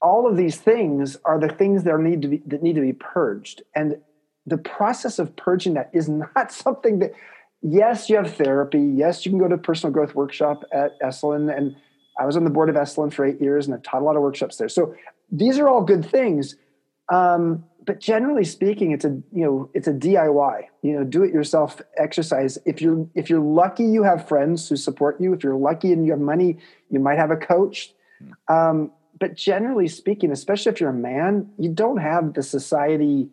[0.01, 2.91] all of these things are the things that need to be that need to be
[2.91, 3.61] purged.
[3.73, 3.97] And
[4.45, 7.13] the process of purging that is not something that
[7.61, 8.79] yes, you have therapy.
[8.79, 11.55] Yes, you can go to personal growth workshop at Esalen.
[11.55, 11.75] And
[12.19, 14.15] I was on the board of Esalen for eight years and I've taught a lot
[14.15, 14.69] of workshops there.
[14.69, 14.93] So
[15.31, 16.55] these are all good things.
[17.11, 20.63] Um, but generally speaking, it's a you know it's a DIY.
[20.83, 22.57] You know, do it yourself exercise.
[22.65, 25.33] If you're if you're lucky, you have friends who support you.
[25.33, 27.93] If you're lucky and you have money, you might have a coach.
[28.47, 28.53] Hmm.
[28.53, 33.29] Um, but generally speaking, especially if you're a man, you don't have the society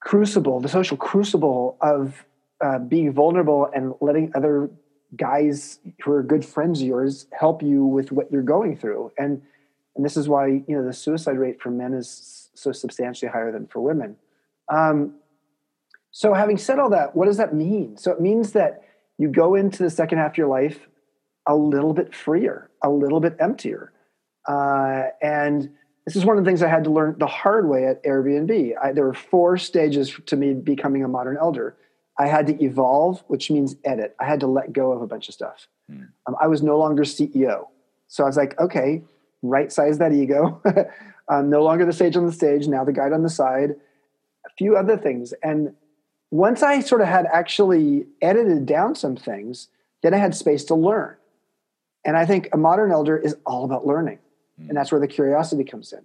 [0.00, 2.24] crucible, the social crucible of
[2.60, 4.70] uh, being vulnerable and letting other
[5.16, 9.12] guys who are good friends of yours help you with what you're going through.
[9.18, 9.42] And
[9.96, 13.50] and this is why you know the suicide rate for men is so substantially higher
[13.50, 14.16] than for women.
[14.68, 15.14] Um,
[16.12, 17.96] so, having said all that, what does that mean?
[17.96, 18.84] So, it means that
[19.18, 20.88] you go into the second half of your life
[21.46, 23.92] a little bit freer, a little bit emptier.
[24.48, 25.70] Uh, and
[26.06, 28.72] this is one of the things I had to learn the hard way at Airbnb.
[28.82, 31.76] I, there were four stages to me becoming a modern elder.
[32.18, 34.14] I had to evolve, which means edit.
[34.18, 35.68] I had to let go of a bunch of stuff.
[35.88, 36.04] Hmm.
[36.26, 37.66] Um, I was no longer CEO.
[38.08, 39.02] So I was like, okay,
[39.42, 40.60] right size that ego.
[41.28, 43.70] um, no longer the sage on the stage, now the guide on the side,
[44.44, 45.32] a few other things.
[45.42, 45.74] And
[46.30, 49.68] once I sort of had actually edited down some things,
[50.02, 51.16] then I had space to learn.
[52.04, 54.18] And I think a modern elder is all about learning.
[54.68, 56.02] And that's where the curiosity comes in.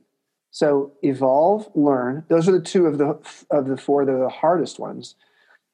[0.51, 2.23] So evolve, learn.
[2.29, 3.19] Those are the two of the
[3.51, 5.15] of the four that are the hardest ones.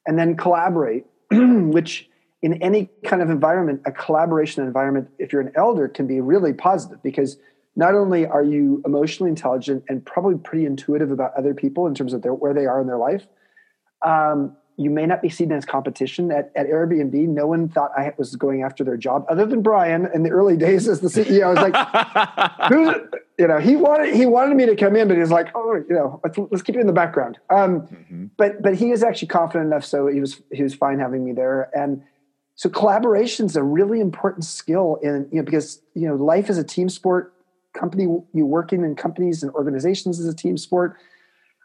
[0.08, 2.10] And then collaborate, which
[2.42, 6.54] in any kind of environment, a collaboration environment, if you're an elder, can be really
[6.54, 7.38] positive because
[7.76, 12.14] not only are you emotionally intelligent and probably pretty intuitive about other people in terms
[12.14, 13.28] of their, where they are in their life,
[14.06, 17.14] um, you may not be seen as competition at, at Airbnb.
[17.14, 20.58] No one thought I was going after their job, other than Brian in the early
[20.58, 21.44] days as the CEO.
[21.44, 22.96] I was like, "Who's?"
[23.38, 25.96] You know, he wanted he wanted me to come in, but he's like, "Oh, you
[25.96, 28.26] know, let's, let's keep you in the background." Um, mm-hmm.
[28.38, 31.34] But but he is actually confident enough, so he was he was fine having me
[31.34, 31.70] there.
[31.76, 32.04] And
[32.56, 36.58] so collaboration is a really important skill in you know because you know life is
[36.58, 37.34] a team sport.
[37.74, 40.98] Company you working in companies and organizations is a team sport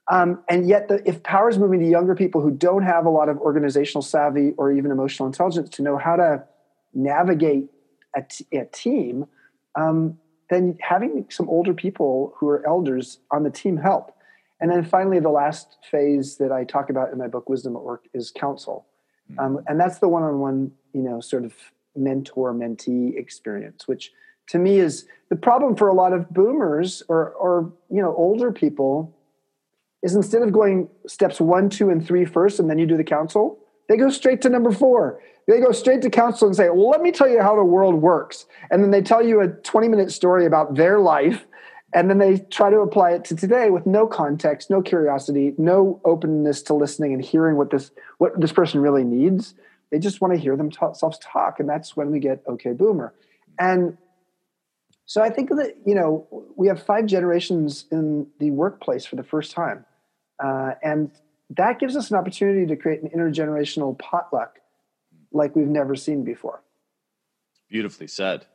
[0.08, 3.10] um, and yet, the, if power is moving to younger people who don't have a
[3.10, 6.44] lot of organizational savvy or even emotional intelligence to know how to
[6.94, 7.68] navigate
[8.14, 9.26] a, t- a team,
[9.74, 10.16] um,
[10.48, 14.12] then having some older people who are elders on the team help.
[14.60, 17.82] And then finally, the last phase that I talk about in my book, Wisdom at
[17.82, 18.86] Work, is counsel.
[19.32, 19.38] Hmm.
[19.38, 21.52] Um, and that's the one-on-one, you know, sort of
[21.96, 24.12] mentor-mentee experience, which
[24.48, 28.52] to me is the problem for a lot of boomers or, or you know, older
[28.52, 29.15] people
[30.02, 33.04] is instead of going steps one, two, and three first, and then you do the
[33.04, 35.20] counsel, they go straight to number four.
[35.46, 37.94] They go straight to counsel and say, well, let me tell you how the world
[37.94, 38.46] works.
[38.70, 41.46] And then they tell you a 20 minute story about their life.
[41.94, 46.00] And then they try to apply it to today with no context, no curiosity, no
[46.04, 49.54] openness to listening and hearing what this, what this person really needs.
[49.90, 51.60] They just want to hear themselves talk.
[51.60, 53.14] And that's when we get okay, boomer.
[53.58, 53.96] And
[55.06, 59.22] so I think that, you know, we have five generations in the workplace for the
[59.22, 59.86] first time.
[60.42, 61.12] Uh, and
[61.50, 64.58] that gives us an opportunity to create an intergenerational potluck
[65.32, 66.62] like we've never seen before.
[67.70, 68.46] Beautifully said.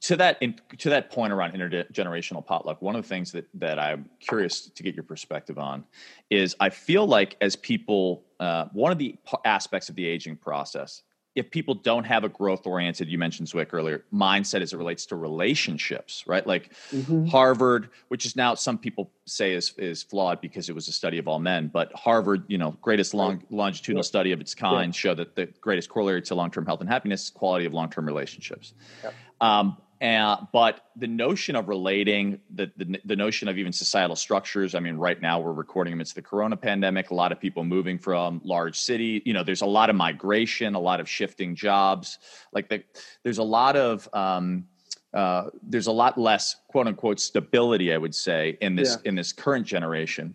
[0.00, 0.42] To that
[0.78, 4.82] to that point around intergenerational potluck, one of the things that that I'm curious to
[4.82, 5.84] get your perspective on
[6.30, 11.02] is I feel like as people, uh, one of the aspects of the aging process
[11.36, 15.04] if people don't have a growth oriented, you mentioned Dweck earlier, mindset as it relates
[15.06, 16.44] to relationships, right?
[16.46, 17.26] Like mm-hmm.
[17.26, 21.18] Harvard, which is now some people say is is flawed because it was a study
[21.18, 24.06] of all men, but Harvard, you know, greatest long longitudinal yep.
[24.06, 24.94] study of its kind, yep.
[24.94, 27.90] show that the greatest corollary to long term health and happiness is quality of long
[27.90, 28.72] term relationships.
[29.04, 29.14] Yep.
[29.42, 34.74] Um, and, but the notion of relating, the, the, the notion of even societal structures.
[34.74, 37.10] I mean, right now we're recording amidst the Corona pandemic.
[37.10, 39.22] A lot of people moving from large city.
[39.24, 42.18] You know, there's a lot of migration, a lot of shifting jobs.
[42.52, 42.84] Like the,
[43.22, 44.66] there's a lot of um,
[45.14, 49.08] uh, there's a lot less quote unquote stability, I would say, in this yeah.
[49.08, 50.34] in this current generation.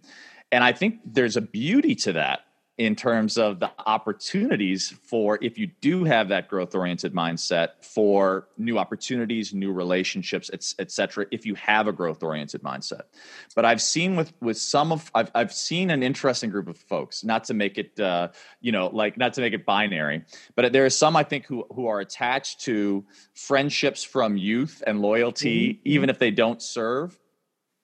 [0.52, 2.42] And I think there's a beauty to that
[2.82, 8.48] in terms of the opportunities for if you do have that growth oriented mindset for
[8.58, 13.04] new opportunities new relationships et cetera if you have a growth oriented mindset
[13.56, 17.24] but i've seen with with some of I've, I've seen an interesting group of folks
[17.24, 18.30] not to make it uh,
[18.62, 20.24] you know like not to make it binary
[20.56, 23.06] but there are some i think who who are attached to
[23.36, 25.82] friendships from youth and loyalty mm-hmm.
[25.84, 27.20] even if they don't serve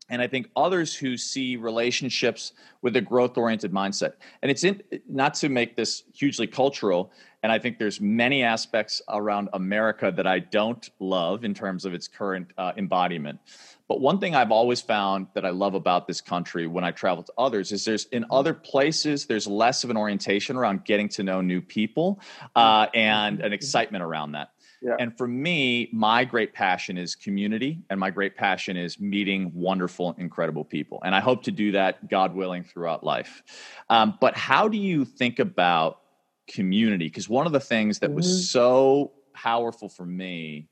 [0.10, 4.14] and I think others who see relationships with a growth oriented mindset.
[4.42, 7.12] And it's in, not to make this hugely cultural,
[7.44, 11.94] and I think there's many aspects around America that I don't love in terms of
[11.94, 13.40] its current uh, embodiment.
[13.88, 17.24] But one thing I've always found that I love about this country when I travel
[17.24, 21.24] to others is there's in other places there's less of an orientation around getting to
[21.24, 22.20] know new people
[22.56, 24.52] uh, and an excitement around that.
[24.82, 24.96] Yeah.
[25.00, 30.16] And for me, my great passion is community, and my great passion is meeting wonderful,
[30.18, 31.00] incredible people.
[31.04, 33.44] And I hope to do that, God willing, throughout life.
[33.90, 36.02] Um, but how do you think about
[36.48, 37.08] community?
[37.08, 38.18] Because one of the things that mm-hmm.
[38.18, 40.68] was so powerful for me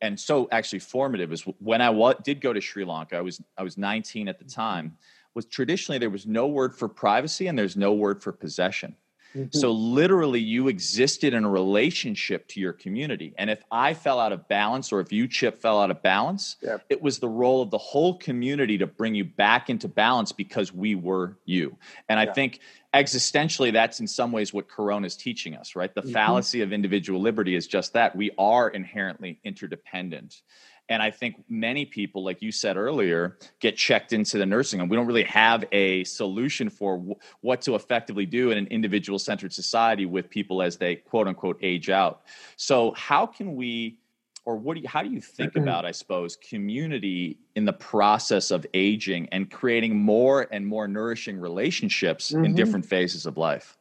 [0.00, 3.16] and so actually formative is when I w- did go to Sri Lanka.
[3.16, 4.96] I was I was 19 at the time.
[5.34, 8.94] Was traditionally there was no word for privacy and there's no word for possession.
[9.34, 9.58] Mm-hmm.
[9.58, 13.34] So literally you existed in a relationship to your community.
[13.36, 16.56] And if I fell out of balance or if you chip fell out of balance,
[16.88, 20.72] it was the role of the whole community to bring you back into balance because
[20.72, 21.76] we were you.
[22.08, 22.60] And I think
[22.94, 25.92] existentially that's in some ways what corona is teaching us, right?
[25.92, 26.12] The mm-hmm.
[26.12, 28.14] fallacy of individual liberty is just that.
[28.14, 30.42] We are inherently interdependent.
[30.88, 34.88] And I think many people, like you said earlier, get checked into the nursing home.
[34.88, 39.18] We don't really have a solution for w- what to effectively do in an individual
[39.18, 42.22] centered society with people as they quote unquote age out.
[42.56, 43.98] So, how can we?
[44.46, 45.62] Or what do you, how do you think mm-hmm.
[45.62, 51.40] about, I suppose, community in the process of aging and creating more and more nourishing
[51.40, 52.44] relationships mm-hmm.
[52.44, 53.78] in different phases of life?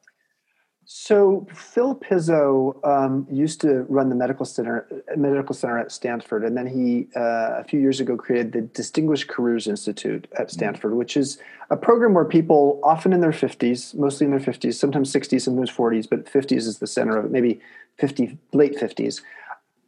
[0.86, 6.58] So Phil Pizzo um, used to run the medical center medical center at Stanford, and
[6.58, 10.50] then he uh, a few years ago created the Distinguished Careers Institute at mm-hmm.
[10.50, 11.00] Stanford, mm-hmm.
[11.00, 11.38] which is
[11.70, 15.70] a program where people, often in their fifties, mostly in their fifties, sometimes sixties, sometimes
[15.70, 17.62] forties, but fifties is the center of it, maybe
[17.98, 19.22] fifty late fifties.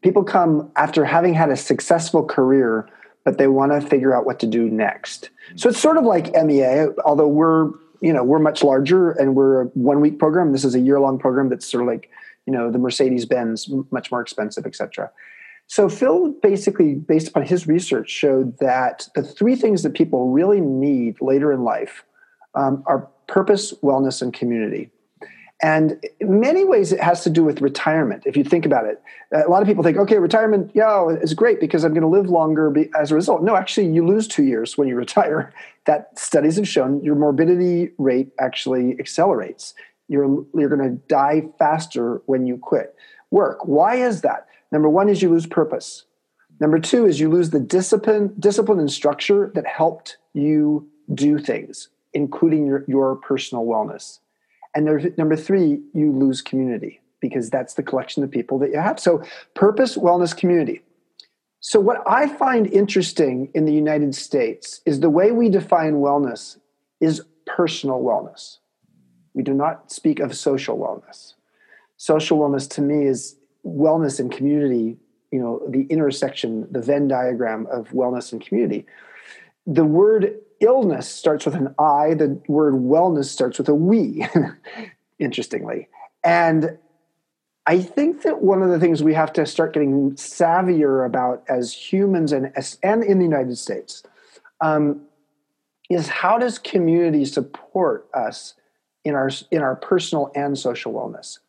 [0.01, 2.87] People come after having had a successful career,
[3.25, 5.29] but they want to figure out what to do next.
[5.47, 5.57] Mm-hmm.
[5.57, 7.71] So it's sort of like MEA, although we're
[8.01, 10.51] you know we're much larger and we're a one week program.
[10.51, 12.09] This is a year long program that's sort of like
[12.45, 15.11] you know the mercedes benz much more expensive etc
[15.67, 20.61] so phil basically based upon his research showed that the three things that people really
[20.61, 22.03] need later in life
[22.53, 24.91] um, are purpose wellness and community
[25.61, 28.23] and in many ways, it has to do with retirement.
[28.25, 29.01] If you think about it,
[29.33, 32.09] uh, a lot of people think, okay, retirement, yeah, is great because I'm going to
[32.09, 33.41] live longer as a result.
[33.41, 35.53] No, actually, you lose two years when you retire.
[35.85, 39.73] That studies have shown your morbidity rate actually accelerates.
[40.07, 42.95] You're, you're going to die faster when you quit
[43.31, 43.65] work.
[43.65, 44.47] Why is that?
[44.71, 46.03] Number one is you lose purpose.
[46.59, 51.89] Number two is you lose the discipline, discipline and structure that helped you do things,
[52.13, 54.19] including your, your personal wellness.
[54.75, 58.77] And there's, number three, you lose community because that's the collection of people that you
[58.77, 58.99] have.
[58.99, 59.23] So,
[59.53, 60.81] purpose, wellness, community.
[61.61, 66.57] So, what I find interesting in the United States is the way we define wellness
[66.99, 68.57] is personal wellness.
[69.33, 71.33] We do not speak of social wellness.
[71.97, 74.97] Social wellness to me is wellness and community,
[75.31, 78.85] you know, the intersection, the Venn diagram of wellness and community.
[79.65, 84.27] The word illness starts with an I, the word wellness starts with a we,
[85.19, 85.87] interestingly.
[86.23, 86.77] And
[87.67, 91.73] I think that one of the things we have to start getting savvier about as
[91.73, 92.51] humans and,
[92.83, 94.03] and in the United States
[94.61, 95.01] um,
[95.89, 98.53] is how does community support us
[99.03, 101.39] in our, in our personal and social wellness?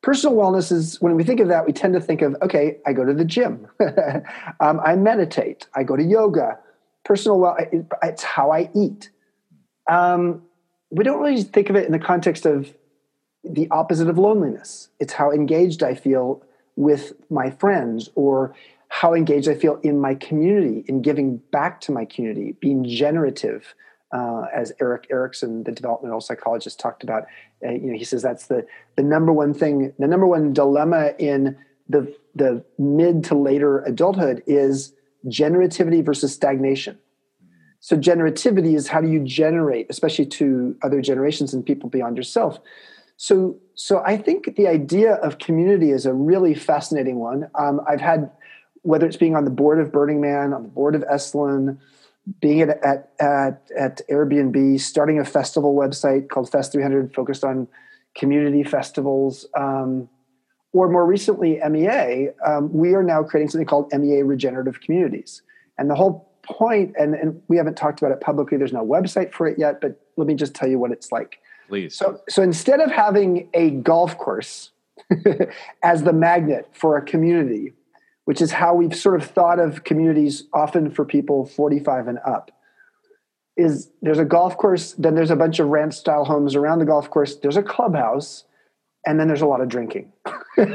[0.00, 2.92] Personal wellness is when we think of that, we tend to think of, okay, I
[2.92, 3.66] go to the gym,
[4.60, 6.58] um, I meditate, I go to yoga,
[7.08, 7.56] personal well
[8.02, 9.10] it's how i eat
[9.90, 10.42] um,
[10.90, 12.74] we don't really think of it in the context of
[13.42, 16.42] the opposite of loneliness it's how engaged i feel
[16.76, 18.54] with my friends or
[18.88, 23.74] how engaged i feel in my community in giving back to my community being generative
[24.10, 27.24] uh, as Erik Erikson, the developmental psychologist, talked about.
[27.62, 31.12] Uh, you know, he says that's the the number one thing, the number one dilemma
[31.18, 31.58] in
[31.90, 34.94] the the mid to later adulthood is
[35.26, 36.98] generativity versus stagnation.
[37.80, 42.58] So, generativity is how do you generate, especially to other generations and people beyond yourself.
[43.18, 47.50] So, so I think the idea of community is a really fascinating one.
[47.56, 48.30] Um, I've had,
[48.82, 51.78] whether it's being on the board of Burning Man, on the board of Esalen,
[52.40, 57.66] being at, at, at, at Airbnb, starting a festival website called Fest 300, focused on
[58.14, 60.08] community festivals, um,
[60.72, 65.42] or more recently, MEA, um, we are now creating something called MEA Regenerative Communities.
[65.78, 69.32] And the whole point, and, and we haven't talked about it publicly, there's no website
[69.32, 71.38] for it yet, but let me just tell you what it's like.
[71.68, 71.94] Please.
[71.94, 74.70] So, so instead of having a golf course
[75.82, 77.72] as the magnet for a community,
[78.24, 82.50] which is how we've sort of thought of communities often for people 45 and up,
[83.56, 86.84] is there's a golf course, then there's a bunch of ranch style homes around the
[86.84, 88.44] golf course, there's a clubhouse,
[89.08, 90.12] and then there's a lot of drinking.
[90.58, 90.68] and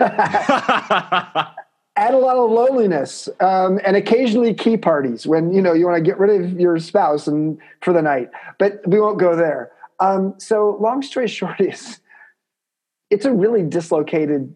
[2.16, 6.02] a lot of loneliness um, and occasionally key parties when you know you want to
[6.04, 9.72] get rid of your spouse and for the night but we won't go there.
[10.00, 12.00] Um, so long story short is
[13.12, 14.56] it's a really dislocated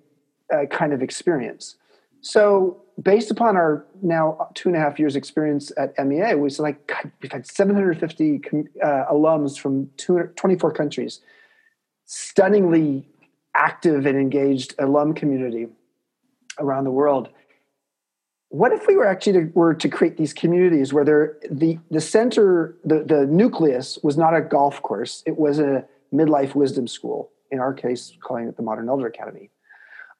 [0.51, 1.75] uh, kind of experience.
[2.21, 6.63] So based upon our now two and a half years experience at mea we said
[6.63, 8.41] like God, we've had 750
[8.83, 11.19] uh, alums from 24 countries.
[12.07, 13.07] Stunningly
[13.57, 15.67] active and engaged alum community
[16.59, 17.29] around the world.
[18.49, 21.99] What if we were actually to, were to create these communities where there, the the
[21.99, 25.83] center, the the nucleus was not a golf course; it was a
[26.13, 27.31] midlife wisdom school.
[27.51, 29.49] In our case, calling it the Modern Elder Academy.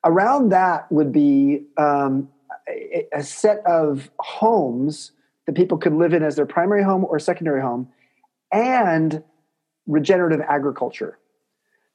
[0.03, 2.29] Around that would be um,
[2.69, 5.11] a, a set of homes
[5.45, 7.88] that people could live in as their primary home or secondary home,
[8.51, 9.23] and
[9.88, 11.17] regenerative agriculture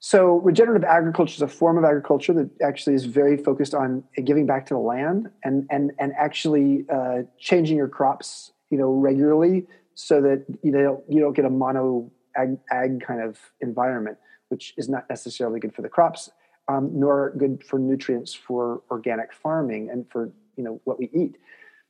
[0.05, 4.47] so, regenerative agriculture is a form of agriculture that actually is very focused on giving
[4.47, 9.65] back to the land and and and actually uh, changing your crops, you know, regularly,
[9.95, 14.75] so that you know you don't get a mono ag, ag kind of environment, which
[14.77, 16.31] is not necessarily good for the crops,
[16.67, 21.37] um, nor good for nutrients for organic farming and for you know what we eat.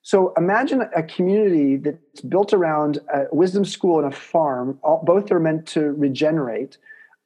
[0.02, 4.78] So imagine a community that's built around a wisdom school and a farm.
[4.82, 6.76] All, both are meant to regenerate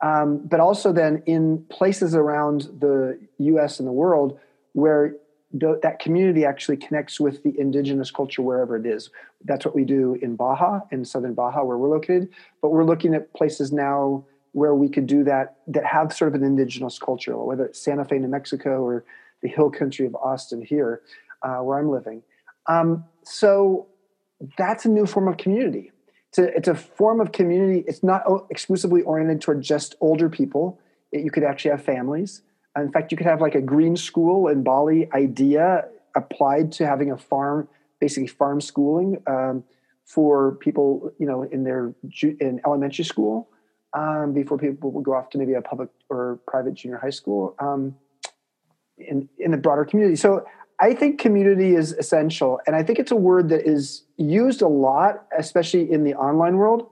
[0.01, 4.39] um, but also then in places around the US and the world
[4.73, 5.17] where
[5.59, 9.11] th- that community actually connects with the indigenous culture wherever it is.
[9.45, 12.29] That's what we do in Baja, in southern Baja, where we're located.
[12.61, 16.41] But we're looking at places now where we could do that that have sort of
[16.41, 19.05] an indigenous culture, whether it's Santa Fe, New Mexico, or
[19.43, 21.03] the hill country of Austin here,
[21.43, 22.23] uh, where I'm living.
[22.67, 23.87] Um, so
[24.59, 25.93] that's a new form of community
[26.37, 27.85] it's a, it's a form of community.
[27.87, 30.79] It's not exclusively oriented toward just older people.
[31.13, 32.43] It, you could actually have families.
[32.77, 37.11] In fact, you could have like a green school in Bali idea applied to having
[37.11, 37.69] a farm,
[38.01, 39.65] basically farm schooling um,
[40.05, 43.49] for people, you know, in their in elementary school
[43.95, 47.55] um, before people would go off to maybe a public or private junior high school
[47.59, 47.95] um,
[48.99, 50.17] in in the broader community.
[50.17, 50.45] So
[50.81, 52.61] I think community is essential.
[52.67, 56.57] And I think it's a word that is used a lot, especially in the online
[56.57, 56.89] world.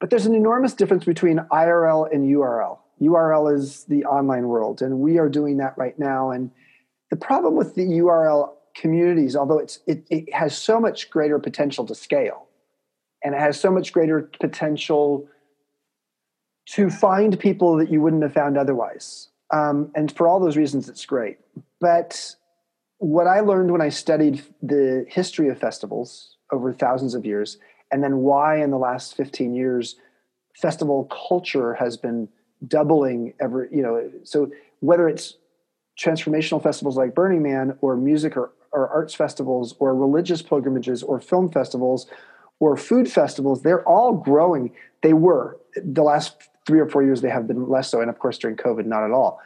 [0.00, 2.78] But there's an enormous difference between IRL and URL.
[3.00, 6.30] URL is the online world, and we are doing that right now.
[6.30, 6.50] And
[7.10, 11.84] the problem with the URL communities, although it's, it, it has so much greater potential
[11.86, 12.46] to scale,
[13.22, 15.28] and it has so much greater potential
[16.66, 19.28] to find people that you wouldn't have found otherwise.
[19.52, 21.38] Um, and for all those reasons, it's great.
[21.80, 22.34] But
[23.04, 27.58] what I learned when I studied the history of festivals over thousands of years,
[27.92, 29.96] and then why in the last 15 years
[30.54, 32.30] festival culture has been
[32.66, 34.50] doubling every, you know, so
[34.80, 35.34] whether it's
[36.00, 41.20] transformational festivals like Burning Man or music or, or arts festivals or religious pilgrimages or
[41.20, 42.06] film festivals
[42.58, 44.72] or food festivals, they're all growing.
[45.02, 48.00] They were the last three or four years, they have been less so.
[48.00, 49.42] And of course, during COVID, not at all.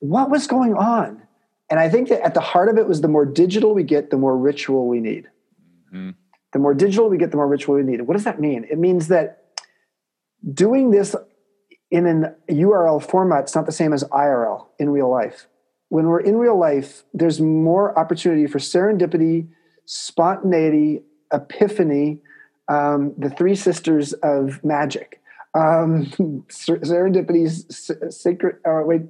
[0.00, 1.22] What was going on?
[1.70, 4.10] And I think that at the heart of it was the more digital we get,
[4.10, 5.28] the more ritual we need.
[5.92, 6.10] Mm-hmm.
[6.52, 8.02] The more digital we get, the more ritual we need.
[8.02, 8.66] What does that mean?
[8.70, 9.44] It means that
[10.52, 11.16] doing this
[11.90, 15.46] in an URL format is not the same as IRL in real life.
[15.88, 19.48] When we're in real life, there's more opportunity for serendipity,
[19.86, 21.02] spontaneity,
[21.32, 22.20] epiphany,
[22.68, 25.20] um, the three sisters of magic.
[25.54, 26.06] Um,
[26.48, 29.02] serendipity's sacred, or wait,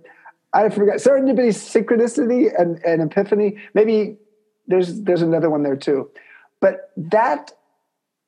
[0.55, 3.59] I forgot serendipity, synchronicity, and, and epiphany.
[3.75, 4.17] Maybe
[4.69, 6.11] there's there's another one there too,
[6.61, 7.53] but that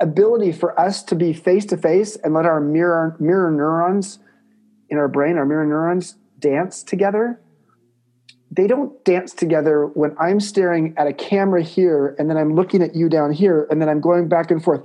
[0.01, 4.19] ability for us to be face to face and let our mirror mirror neurons
[4.91, 7.41] in our brain, our mirror neurons, dance together.
[8.51, 12.83] They don't dance together when I'm staring at a camera here and then I'm looking
[12.83, 14.83] at you down here and then I'm going back and forth.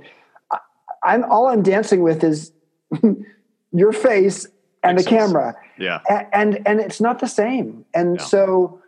[0.50, 0.58] I,
[1.02, 2.52] I'm all I'm dancing with is
[3.72, 4.46] your face
[4.82, 5.54] and the camera.
[5.78, 6.00] Yeah.
[6.08, 7.84] And, and, and it's not the same.
[7.94, 8.24] And yeah.
[8.24, 8.80] so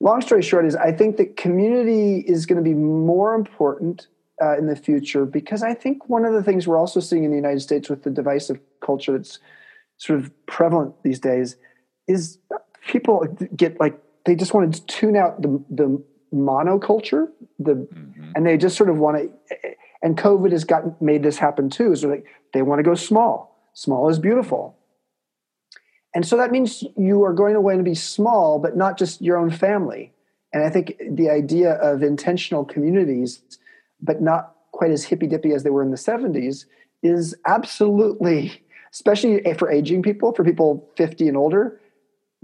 [0.00, 4.06] long story short is I think that community is going to be more important
[4.42, 7.30] uh, in the future because I think one of the things we're also seeing in
[7.30, 9.38] the United States with the divisive culture that's
[9.96, 11.56] sort of prevalent these days
[12.08, 12.38] is
[12.86, 16.02] people get like they just want to tune out the the
[16.34, 18.32] monoculture the mm-hmm.
[18.34, 19.30] and they just sort of want to
[20.02, 23.68] and covid has got made this happen too so like they want to go small
[23.72, 24.76] small is beautiful
[26.14, 29.36] and so that means you are going want to be small but not just your
[29.36, 30.12] own family.
[30.52, 33.42] And i think the idea of intentional communities
[34.00, 36.66] but not quite as hippy dippy as they were in the 70s
[37.02, 38.62] is absolutely
[38.92, 41.80] especially for aging people for people 50 and older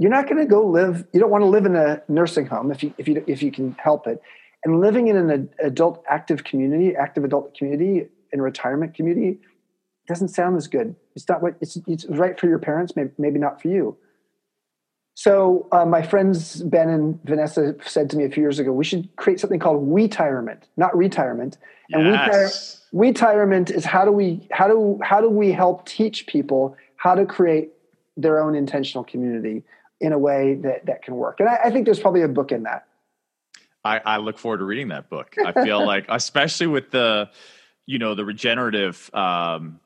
[0.01, 2.73] you're not going to go live you don't want to live in a nursing home
[2.73, 4.21] if you if you if you can help it.
[4.65, 9.39] And living in an adult active community active adult community in retirement community
[10.11, 13.39] doesn't sound as good it's not what it's, it's right for your parents maybe, maybe
[13.39, 13.97] not for you
[15.15, 18.85] so uh, my friends ben and vanessa said to me a few years ago we
[18.85, 21.57] should create something called retirement not retirement
[21.93, 22.87] and yes.
[22.93, 27.25] retirement is how do we how do how do we help teach people how to
[27.25, 27.71] create
[28.17, 29.65] their own intentional community
[30.01, 31.41] in a way that that can work.
[31.41, 32.87] And I, I think there's probably a book in that.
[33.85, 35.35] I, I look forward to reading that book.
[35.45, 37.31] I feel like, especially with the,
[37.87, 39.81] you know, the regenerative um,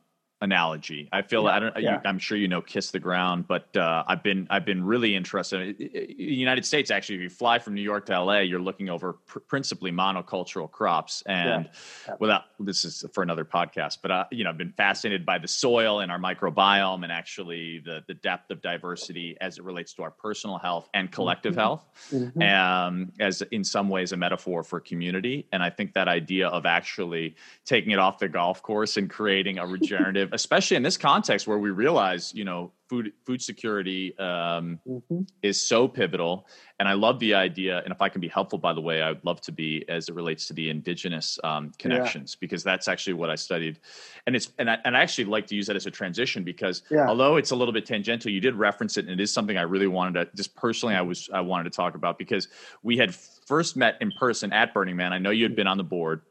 [0.44, 1.08] analogy.
[1.12, 1.76] I feel yeah, I don't.
[1.76, 1.94] Yeah.
[1.94, 5.16] You, I'm sure you know "Kiss the Ground," but uh, I've been I've been really
[5.16, 5.80] interested.
[5.80, 8.88] In the United States, actually, if you fly from New York to LA, you're looking
[8.90, 11.68] over pr- principally monocultural crops, and
[12.06, 12.14] yeah.
[12.20, 13.98] without this is for another podcast.
[14.02, 17.80] But uh, you know, I've been fascinated by the soil and our microbiome, and actually
[17.80, 21.60] the the depth of diversity as it relates to our personal health and collective mm-hmm.
[21.60, 22.42] health, mm-hmm.
[22.42, 25.48] Um, as in some ways a metaphor for community.
[25.52, 27.34] And I think that idea of actually
[27.64, 31.58] taking it off the golf course and creating a regenerative especially in this context where
[31.58, 35.22] we realize, you know, food food security um, mm-hmm.
[35.42, 36.48] is so pivotal.
[36.80, 37.78] And I love the idea.
[37.84, 40.08] And if I can be helpful, by the way, I would love to be as
[40.08, 42.38] it relates to the indigenous um, connections yeah.
[42.40, 43.78] because that's actually what I studied.
[44.26, 46.82] And it's and I, and I actually like to use that as a transition because
[46.90, 47.06] yeah.
[47.06, 49.62] although it's a little bit tangential, you did reference it, and it is something I
[49.62, 52.48] really wanted to just personally I was I wanted to talk about because
[52.82, 55.12] we had first met in person at Burning Man.
[55.12, 56.22] I know you had been on the board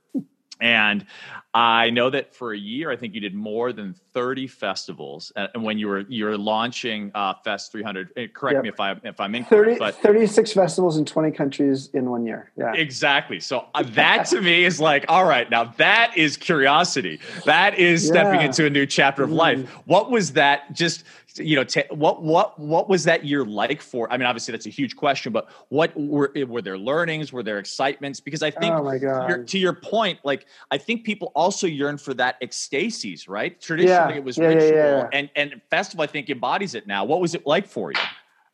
[0.60, 1.06] and
[1.54, 5.32] I know that for a year, I think you did more than 30 festivals.
[5.36, 8.64] And when you were you're launching uh, Fest 300, eh, correct yep.
[8.64, 12.26] me if I if I'm incorrect, 30, but 36 festivals in 20 countries in one
[12.26, 12.52] year.
[12.58, 13.40] Yeah, exactly.
[13.40, 17.20] So uh, that to me is like, all right, now that is curiosity.
[17.46, 18.48] That is stepping yeah.
[18.48, 19.60] into a new chapter of life.
[19.60, 19.68] Mm.
[19.86, 20.74] What was that?
[20.74, 21.04] Just
[21.36, 24.12] you know, t- what what what was that year like for?
[24.12, 27.34] I mean, obviously that's a huge question, but what were were there learnings?
[27.34, 28.20] Were there excitements?
[28.20, 29.44] Because I think, oh.
[29.44, 33.60] To your point, like I think people also yearn for that ecstasies, right?
[33.60, 34.18] Traditionally, yeah.
[34.18, 37.06] it was yeah, ritual, yeah, and and festival I think embodies it now.
[37.06, 38.00] What was it like for you?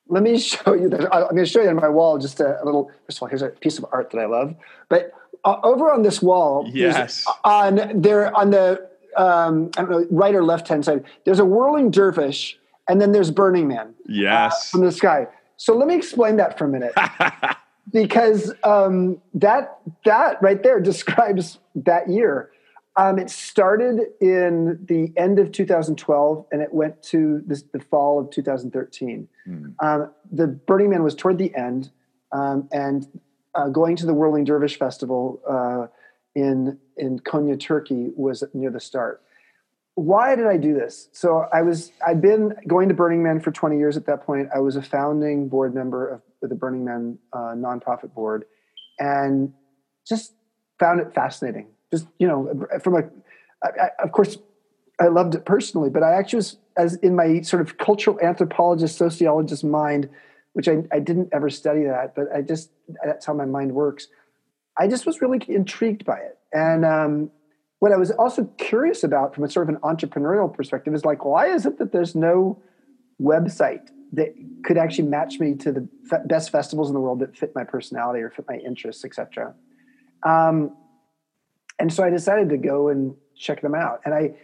[0.07, 1.13] Let me show you that.
[1.13, 2.91] I'm going to show you on my wall just a, a little.
[3.05, 4.55] First of all, here's a piece of art that I love,
[4.89, 5.11] but
[5.43, 10.35] uh, over on this wall, yes, on there on the um, I don't know right
[10.35, 12.59] or left hand side, there's a whirling dervish
[12.89, 13.87] and then there's Burning Man.
[13.87, 14.53] Uh, yes.
[14.53, 15.27] Uh, from the sky.
[15.55, 16.93] So let me explain that for a minute.
[17.91, 22.51] because um, that that right there describes that year.
[22.95, 28.19] Um, it started in the end of 2012 and it went to this, the fall
[28.19, 29.27] of 2013.
[29.47, 29.75] Mm.
[29.79, 31.91] Um, the Burning Man was toward the end,
[32.33, 33.07] um, and
[33.55, 35.87] uh, going to the Whirling Dervish Festival uh,
[36.35, 39.21] in in Konya, Turkey, was near the start
[39.99, 41.09] why did I do this?
[41.11, 44.49] So I was I'd been going to Burning Man for 20 years at that point.
[44.55, 48.45] I was a founding board member of the Burning Man uh, nonprofit board,
[48.99, 49.53] and
[50.07, 50.33] just
[50.79, 51.67] found it fascinating.
[51.91, 53.03] Just you know, from a
[53.63, 54.37] I, I, of course
[54.99, 58.97] I loved it personally, but I actually was as in my sort of cultural anthropologist
[58.97, 60.09] sociologist mind,
[60.53, 62.71] which I, I didn't ever study that, but I just
[63.05, 64.07] that's how my mind works.
[64.77, 67.31] I just was really intrigued by it, and um,
[67.79, 71.25] what I was also curious about from a sort of an entrepreneurial perspective is like,
[71.25, 72.61] why is it that there's no
[73.21, 74.33] website that
[74.63, 77.63] could actually match me to the f- best festivals in the world that fit my
[77.63, 79.53] personality or fit my interests, etc.
[80.23, 80.75] Um,
[81.77, 84.01] and so I decided to go and check them out.
[84.05, 84.35] And I,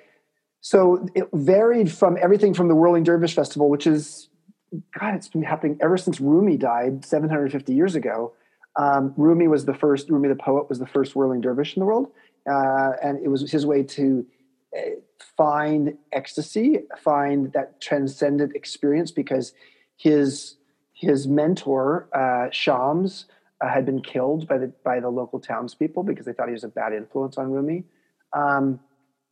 [0.61, 4.29] so it varied from everything from the Whirling Dervish Festival, which is,
[4.99, 8.33] God, it's been happening ever since Rumi died 750 years ago.
[8.77, 11.85] Um, Rumi was the first, Rumi the poet was the first whirling dervish in the
[11.85, 12.11] world
[12.49, 14.25] uh, and it was his way to
[15.37, 19.53] find ecstasy, find that transcendent experience, because
[19.97, 20.55] his
[20.93, 23.25] his mentor uh, Shams
[23.61, 26.63] uh, had been killed by the by the local townspeople because they thought he was
[26.63, 27.83] a bad influence on Rumi.
[28.33, 28.79] Um,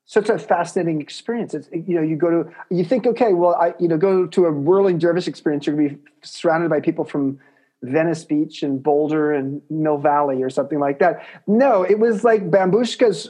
[0.05, 1.53] so it's a fascinating experience.
[1.53, 4.45] It's you know you go to you think okay well I you know go to
[4.45, 7.39] a whirling dervish experience you're going to be surrounded by people from
[7.83, 11.25] Venice Beach and Boulder and Mill Valley or something like that.
[11.47, 13.29] No, it was like bambushkas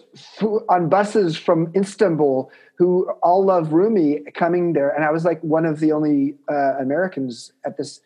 [0.69, 5.65] on buses from Istanbul who all love Rumi coming there, and I was like one
[5.65, 7.99] of the only uh, Americans at this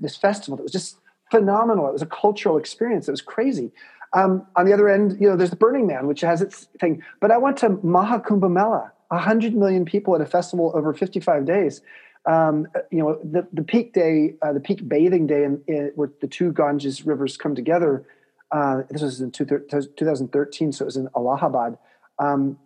[0.00, 0.58] this festival.
[0.58, 0.98] It was just
[1.30, 1.88] phenomenal.
[1.88, 3.08] It was a cultural experience.
[3.08, 3.72] It was crazy.
[4.14, 7.02] Um, on the other end, you know, there's the Burning Man, which has its thing.
[7.20, 11.80] But I went to Mahakumbh Mela, 100 million people at a festival over 55 days
[12.26, 16.10] um, you know, the, the peak day, uh, the peak bathing day, in, in, where
[16.20, 18.06] the two Ganges rivers come together.
[18.50, 21.78] Uh, this was in two, 2013, so it was in Allahabad.
[22.18, 22.58] Um,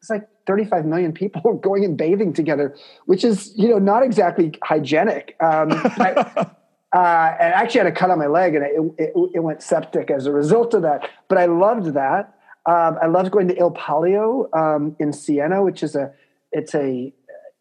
[0.00, 4.52] it's like 35 million people going and bathing together, which is, you know, not exactly
[4.62, 5.36] hygienic.
[5.40, 6.12] Um, I,
[6.92, 9.62] uh, and I actually had a cut on my leg, and it, it, it, went
[9.62, 11.08] septic as a result of that.
[11.28, 12.34] But I loved that.
[12.66, 16.12] Um, I loved going to Il Palio um, in Siena, which is a
[16.52, 17.12] it's a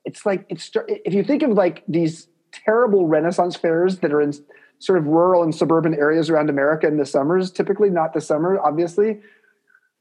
[0.10, 4.34] it's like it's if you think of like these terrible Renaissance fairs that are in
[4.80, 8.60] sort of rural and suburban areas around America in the summers, typically not the summer,
[8.60, 9.20] obviously.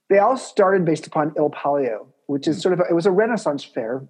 [0.09, 2.61] They all started based upon Il Palio, which is hmm.
[2.62, 4.09] sort of a, it was a Renaissance fair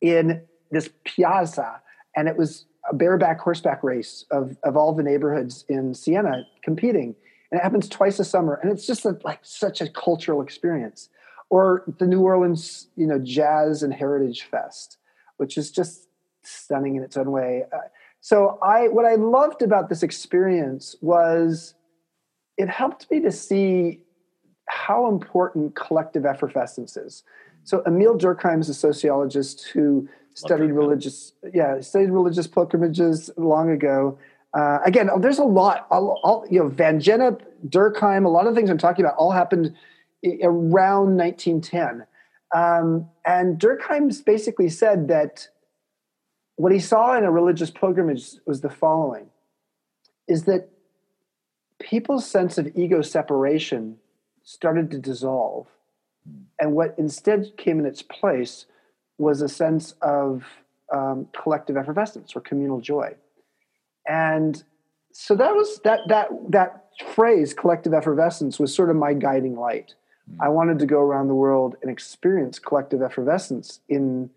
[0.00, 1.82] in this piazza,
[2.14, 7.16] and it was a bareback horseback race of of all the neighborhoods in Siena competing,
[7.50, 11.08] and it happens twice a summer, and it's just a, like such a cultural experience
[11.52, 14.96] or the New Orleans, you know, Jazz and Heritage Fest,
[15.36, 16.08] which is just
[16.42, 17.64] stunning in its own way.
[17.70, 17.76] Uh,
[18.22, 21.74] so I, what I loved about this experience was
[22.56, 24.00] it helped me to see
[24.66, 27.22] how important collective effervescence is.
[27.64, 34.18] So Émile Durkheim is a sociologist who studied religious, yeah, studied religious pilgrimages long ago.
[34.54, 35.86] Uh, again, there's a lot.
[36.50, 39.74] You know, Van Gennep, Durkheim, a lot of things I'm talking about all happened
[40.42, 42.06] around 1910.
[42.54, 45.48] Um, and Durkheim basically said that
[46.56, 49.26] what he saw in a religious pilgrimage was the following
[50.28, 50.68] is that
[51.80, 53.96] people's sense of ego separation
[54.44, 55.66] started to dissolve.
[56.60, 58.66] And what instead came in its place
[59.18, 60.44] was a sense of
[60.92, 63.14] um, collective effervescence or communal joy.
[64.06, 64.62] And
[65.12, 69.94] so that was that that that phrase collective effervescence was sort of my guiding light
[70.40, 70.52] I mm.
[70.52, 74.30] wanted to go around the world and experience collective effervescence in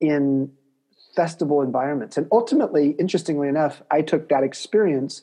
[0.00, 0.52] in
[1.14, 2.16] festival environments.
[2.16, 5.22] And ultimately, interestingly enough, I took that experience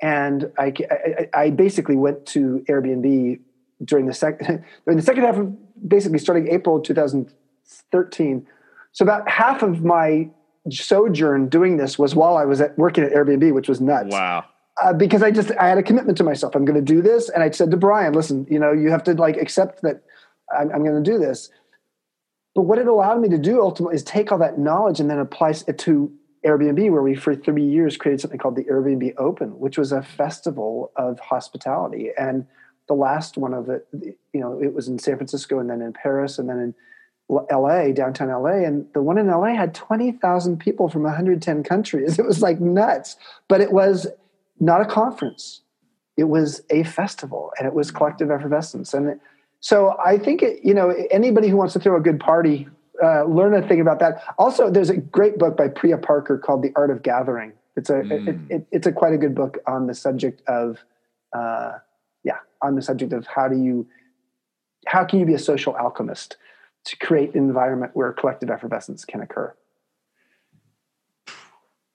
[0.00, 3.40] and I, I, I basically went to Airbnb
[3.84, 8.46] during the second during the second half of basically starting April 2013.
[8.92, 10.30] So about half of my
[10.70, 14.12] sojourn doing this was while I was at, working at Airbnb, which was nuts.
[14.12, 14.44] Wow
[14.82, 16.54] uh, because I just I had a commitment to myself.
[16.54, 19.04] I'm going to do this, and I said to Brian, "Listen, you know, you have
[19.04, 20.02] to like accept that
[20.56, 21.50] I'm, I'm going to do this."
[22.54, 25.18] But what it allowed me to do ultimately is take all that knowledge and then
[25.18, 26.12] apply it to
[26.44, 30.02] Airbnb, where we for three years created something called the Airbnb Open, which was a
[30.02, 32.10] festival of hospitality.
[32.18, 32.46] And
[32.86, 33.88] the last one of it,
[34.32, 36.74] you know, it was in San Francisco and then in Paris and then in
[37.30, 42.18] LA, downtown LA, and the one in LA had 20,000 people from 110 countries.
[42.24, 43.16] It was like nuts,
[43.48, 44.06] but it was
[44.60, 45.62] not a conference.
[46.16, 48.94] It was a festival and it was collective effervescence.
[48.94, 49.20] And
[49.60, 52.68] so I think, it, you know, anybody who wants to throw a good party,
[53.02, 54.22] uh, learn a thing about that.
[54.38, 57.52] Also, there's a great book by Priya Parker called The Art of Gathering.
[57.76, 58.28] It's a, mm.
[58.28, 60.78] it, it, it's a quite a good book on the subject of,
[61.32, 61.78] uh,
[62.22, 63.88] yeah, on the subject of how do you,
[64.86, 66.36] how can you be a social alchemist
[66.84, 69.52] to create an environment where collective effervescence can occur?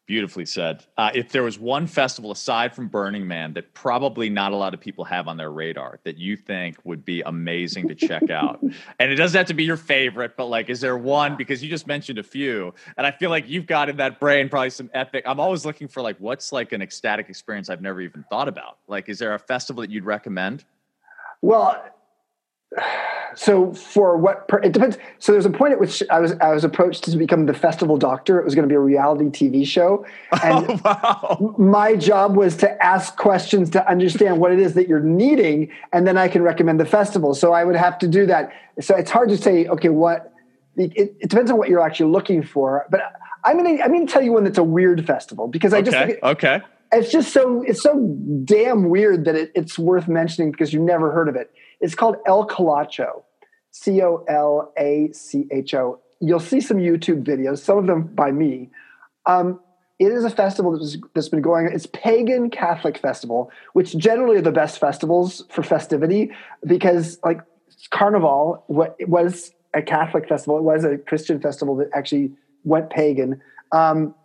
[0.10, 0.84] Beautifully said.
[0.98, 4.74] Uh, if there was one festival aside from Burning Man that probably not a lot
[4.74, 8.60] of people have on their radar that you think would be amazing to check out,
[9.00, 11.38] and it doesn't have to be your favorite, but like, is there one?
[11.38, 14.50] Because you just mentioned a few, and I feel like you've got in that brain
[14.50, 15.26] probably some epic.
[15.28, 18.80] I'm always looking for like, what's like an ecstatic experience I've never even thought about.
[18.88, 20.66] Like, is there a festival that you'd recommend?
[21.44, 21.86] Well,
[23.36, 24.98] so for what per, it depends.
[25.20, 27.98] So there's a point at which i was i was approached to become the festival
[27.98, 28.40] doctor.
[28.40, 30.06] It was going to be a reality tv show.
[30.44, 31.56] And oh, wow.
[31.58, 36.08] my job was to ask questions to understand what it is that you're needing and
[36.08, 37.34] then i can recommend the festival.
[37.34, 38.52] So i would have to do that.
[38.80, 40.34] So it's hard to say okay what
[40.78, 42.86] it, it depends on what you're actually looking for.
[42.90, 43.02] But
[43.44, 45.80] i'm going to i'm going to tell you one that's a weird festival because i
[45.80, 45.92] okay.
[45.92, 46.62] just okay.
[46.92, 48.00] it's just so it's so
[48.44, 52.18] damn weird that it, it's worth mentioning because you never heard of it it's called
[52.26, 53.24] El Colacho,
[53.72, 56.00] C O L A C H O.
[56.20, 58.70] You'll see some YouTube videos, some of them by me.
[59.26, 59.60] Um,
[60.00, 61.70] it is a festival that's, that's been going.
[61.72, 66.32] It's pagan Catholic festival, which generally are the best festivals for festivity
[66.66, 67.42] because, like
[67.92, 70.58] Carnival, was a Catholic festival.
[70.58, 72.32] It was a Christian festival that actually
[72.64, 73.42] went pagan.
[73.72, 74.16] Um,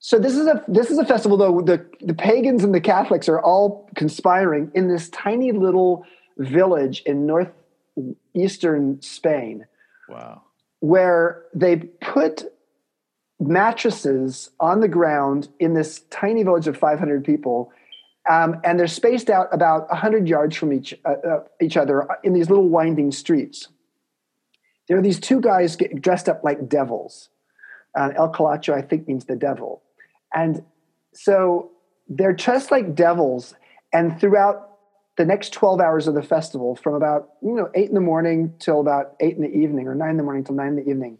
[0.00, 3.26] So this is a this is a festival though the the pagans and the Catholics
[3.26, 6.04] are all conspiring in this tiny little
[6.38, 9.66] village in northeastern Spain.
[10.08, 10.42] Wow.
[10.80, 12.44] Where they put
[13.40, 17.72] mattresses on the ground in this tiny village of 500 people
[18.28, 22.32] um, and they're spaced out about 100 yards from each, uh, uh, each other in
[22.32, 23.68] these little winding streets.
[24.88, 27.28] There are these two guys dressed up like devils.
[27.94, 29.82] Uh, El Colacho, I think, means the devil.
[30.34, 30.64] And
[31.12, 31.70] so
[32.08, 33.54] they're dressed like devils.
[33.92, 34.73] And throughout
[35.16, 38.54] the next 12 hours of the festival, from about you know 8 in the morning
[38.58, 40.88] till about 8 in the evening, or 9 in the morning till 9 in the
[40.88, 41.18] evening,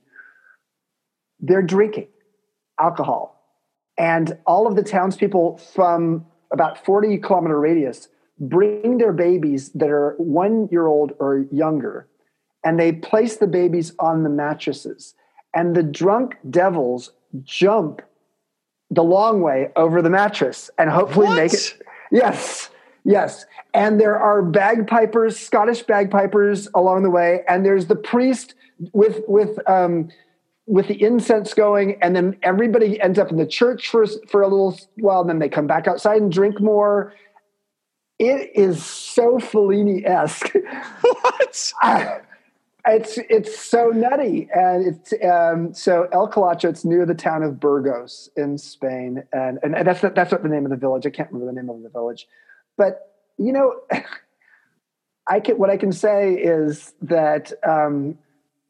[1.41, 2.09] they're drinking
[2.81, 3.41] alcohol.
[3.97, 10.15] And all of the townspeople from about 40 kilometer radius bring their babies that are
[10.19, 12.09] one year old or younger
[12.65, 15.15] and they place the babies on the mattresses
[15.55, 18.03] and the drunk devils jump
[18.91, 21.37] the long way over the mattress and hopefully what?
[21.37, 21.81] make it
[22.11, 22.71] yes
[23.05, 28.55] yes and there are bagpipers scottish bagpipers along the way and there's the priest
[28.93, 30.09] with with um,
[30.67, 34.49] with the incense going, and then everybody ends up in the church for for a
[34.49, 37.13] little while, and then they come back outside and drink more.
[38.19, 40.53] It is so Fellini esque.
[41.03, 41.73] What?
[42.87, 46.69] it's it's so nutty, and it's um, so El Colacho.
[46.69, 50.65] It's near the town of Burgos in Spain, and and that's that's what the name
[50.65, 51.07] of the village.
[51.07, 52.27] I can't remember the name of the village,
[52.77, 53.81] but you know.
[55.27, 58.19] I can, what I can say is that um,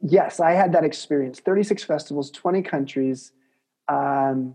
[0.00, 1.40] yes, I had that experience.
[1.40, 3.32] 36 festivals, 20 countries.
[3.88, 4.54] Um,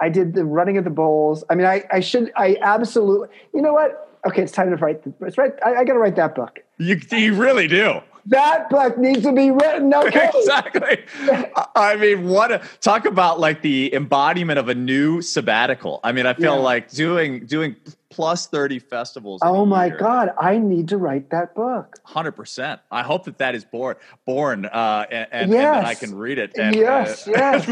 [0.00, 1.44] I did the running of the bulls.
[1.48, 4.18] I mean, I, I should, I absolutely, you know what?
[4.26, 5.04] Okay, it's time to write.
[5.04, 5.52] The, it's right.
[5.64, 6.58] I, I got to write that book.
[6.78, 8.00] You, you really do.
[8.26, 9.94] That book needs to be written.
[9.94, 10.30] Okay.
[10.36, 11.04] exactly.
[11.76, 16.00] I mean, what a, talk about like the embodiment of a new sabbatical.
[16.02, 16.60] I mean, I feel Yeah.
[16.60, 17.76] like doing doing
[18.16, 19.42] plus 30 festivals.
[19.44, 19.98] Oh my year.
[19.98, 21.98] God, I need to write that book.
[22.02, 22.80] Hundred percent.
[22.90, 26.38] I hope that that is born, born, uh, and, and, and that I can read
[26.38, 26.56] it.
[26.56, 27.66] And, Yes, uh, yes.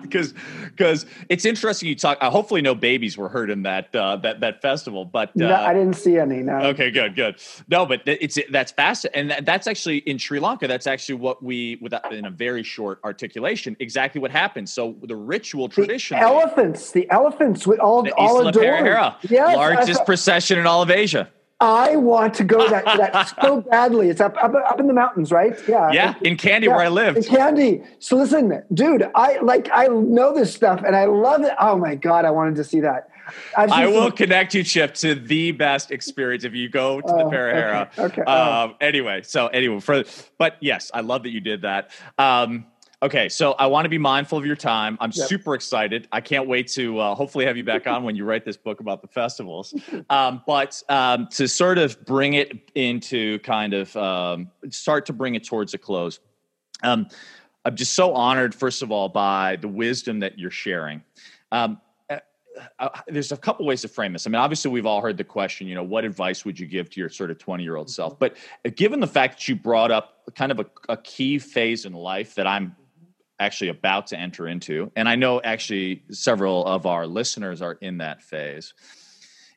[0.00, 0.32] because
[0.64, 1.90] because it's interesting.
[1.90, 2.16] You talk.
[2.22, 5.04] Uh, hopefully, no babies were hurt in that uh, that that festival.
[5.04, 6.42] But uh, no, I didn't see any.
[6.42, 6.56] No.
[6.56, 7.36] Okay, good, good.
[7.68, 10.66] No, but it's that's fascinating, and that's actually in Sri Lanka.
[10.66, 14.70] That's actually what we, without in a very short articulation, exactly what happened.
[14.70, 18.86] So the ritual tradition, elephants, the elephants with all the all adorned.
[19.28, 21.28] Yes, largest procession in all of Asia.
[21.58, 24.10] I want to go that that so badly.
[24.10, 25.54] It's up, up up in the mountains, right?
[25.66, 25.90] Yeah.
[25.90, 27.18] Yeah, in Kandy, where I In lived.
[27.28, 27.86] Kandy.
[27.98, 31.52] So listen, dude, I like I know this stuff and I love it.
[31.58, 33.08] Oh my god, I wanted to see that.
[33.56, 37.24] I've will some- connect you, Chip, to the best experience if you go to the
[37.24, 37.88] Oh, Perahera.
[37.98, 38.22] okay, okay.
[38.22, 40.04] Um, anyway, so anyway, for
[40.38, 41.90] but yes, I love that you did that.
[42.18, 42.66] Um,
[43.02, 44.96] okay, so I want to be mindful of your time.
[45.00, 45.28] I'm Yep.
[45.28, 46.08] super excited.
[46.12, 48.80] I can't wait to uh, hopefully have you back on when you write this book
[48.80, 49.74] about the festivals.
[50.08, 55.34] Um, but um, to sort of bring it into kind of um, start to bring
[55.34, 56.20] it towards a close.
[56.82, 57.08] Um,
[57.64, 61.02] I'm just so honored, first of all, by the wisdom that you're sharing.
[61.50, 62.18] Um, uh,
[62.78, 64.26] uh, there's a couple ways to frame this.
[64.26, 66.88] I mean, obviously, we've all heard the question, you know, what advice would you give
[66.90, 68.18] to your sort of 20 year old self?
[68.18, 71.84] But uh, given the fact that you brought up kind of a, a key phase
[71.84, 72.76] in life that I'm
[73.38, 77.98] actually about to enter into, and I know actually several of our listeners are in
[77.98, 78.72] that phase.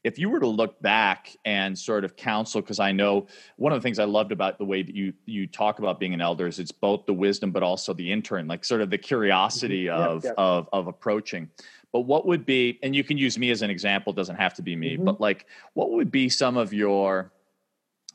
[0.03, 3.27] If you were to look back and sort of counsel, because I know
[3.57, 6.13] one of the things I loved about the way that you you talk about being
[6.13, 8.97] an elder is it's both the wisdom but also the intern, like sort of the
[8.97, 10.33] curiosity Yep, of yep.
[10.37, 11.49] of of approaching.
[11.91, 14.61] But what would be, and you can use me as an example, doesn't have to
[14.61, 15.05] be me, Mhm.
[15.05, 17.33] but like what would be some of your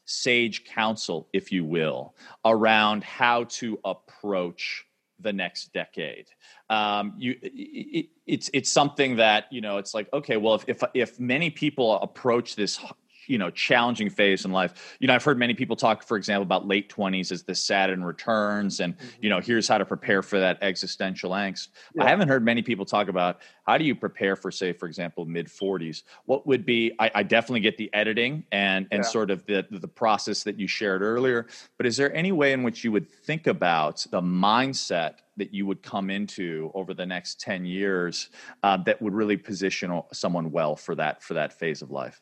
[0.06, 4.86] sage counsel, if you will, around how to approach
[5.20, 6.26] the next decade?
[6.70, 9.78] Um, you, it, it's it's something that you know.
[9.78, 12.78] It's like okay, well, if if if many people approach this
[13.26, 14.96] you know challenging phase in life.
[15.00, 18.04] You know i've heard many people talk for example about late 20s as the saturn
[18.04, 21.68] returns and you know here's how to prepare for that existential angst.
[22.00, 25.24] I haven't heard many people talk about how do you prepare for say for example
[25.24, 29.08] mid 40s what would be I, I definitely get the editing and and Yeah.
[29.08, 31.46] sort of the the process that you shared earlier
[31.76, 35.66] but is there any way in which you would think about the mindset that you
[35.66, 38.28] would come into over the next 10 years
[38.62, 42.20] uh, that would really position someone well for that for that phase of life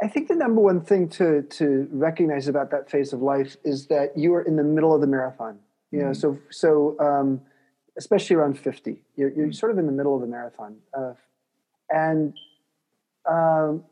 [0.00, 3.86] I think the number one thing to to recognize about that phase of life is
[3.88, 5.58] that you are in the middle of the marathon.
[5.90, 6.16] You know, Mhm.
[6.16, 7.40] so so um,
[7.96, 9.54] especially around fifty, you're, you're Mhm.
[9.54, 11.14] sort of in the middle of the marathon, uh,
[11.90, 12.34] and
[13.26, 13.84] um,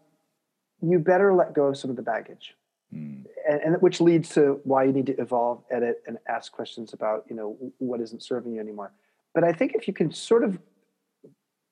[0.80, 2.56] you better let go of some of the baggage,
[2.94, 3.26] Mm.
[3.48, 7.24] and, and which leads to why you need to evolve, edit, and ask questions about
[7.28, 8.92] you know what isn't serving you anymore.
[9.34, 10.58] But I think if you can sort of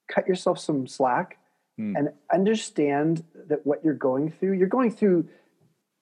[0.09, 1.39] cut yourself some slack
[1.77, 1.97] Hmm.
[1.97, 5.29] and understand that what you're going through, you're going through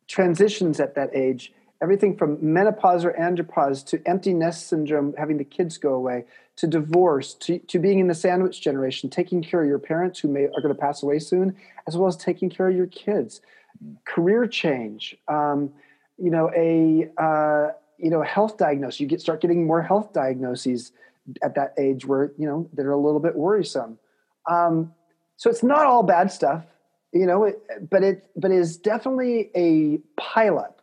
[0.06, 1.50] transitions at that age,
[1.82, 6.24] everything from menopause or andropause to empty nest syndrome, having the kids go away,
[6.56, 10.28] to divorce, to, to being in the sandwich generation, taking care of your parents who
[10.28, 11.56] may are going to pass away soon,
[11.88, 13.40] as well as taking care of your kids,
[14.04, 15.72] career change, um,
[16.18, 19.00] you know, a uh, you know health diagnosis.
[19.00, 20.92] You get start getting more health diagnoses
[21.42, 23.98] at that age where you know that are a little bit worrisome.
[24.50, 24.92] Um,
[25.42, 26.64] so it's not all bad stuff,
[27.12, 30.74] you know, it, but it but it is definitely a pileup,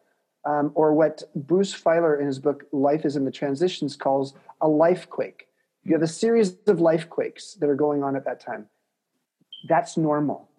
[0.44, 4.68] um, or what Bruce Feiler in his book "Life Is in the Transitions" calls a
[4.68, 5.48] life quake.
[5.86, 8.68] You have a series of life quakes that are going on at that time.
[9.70, 10.50] That's normal.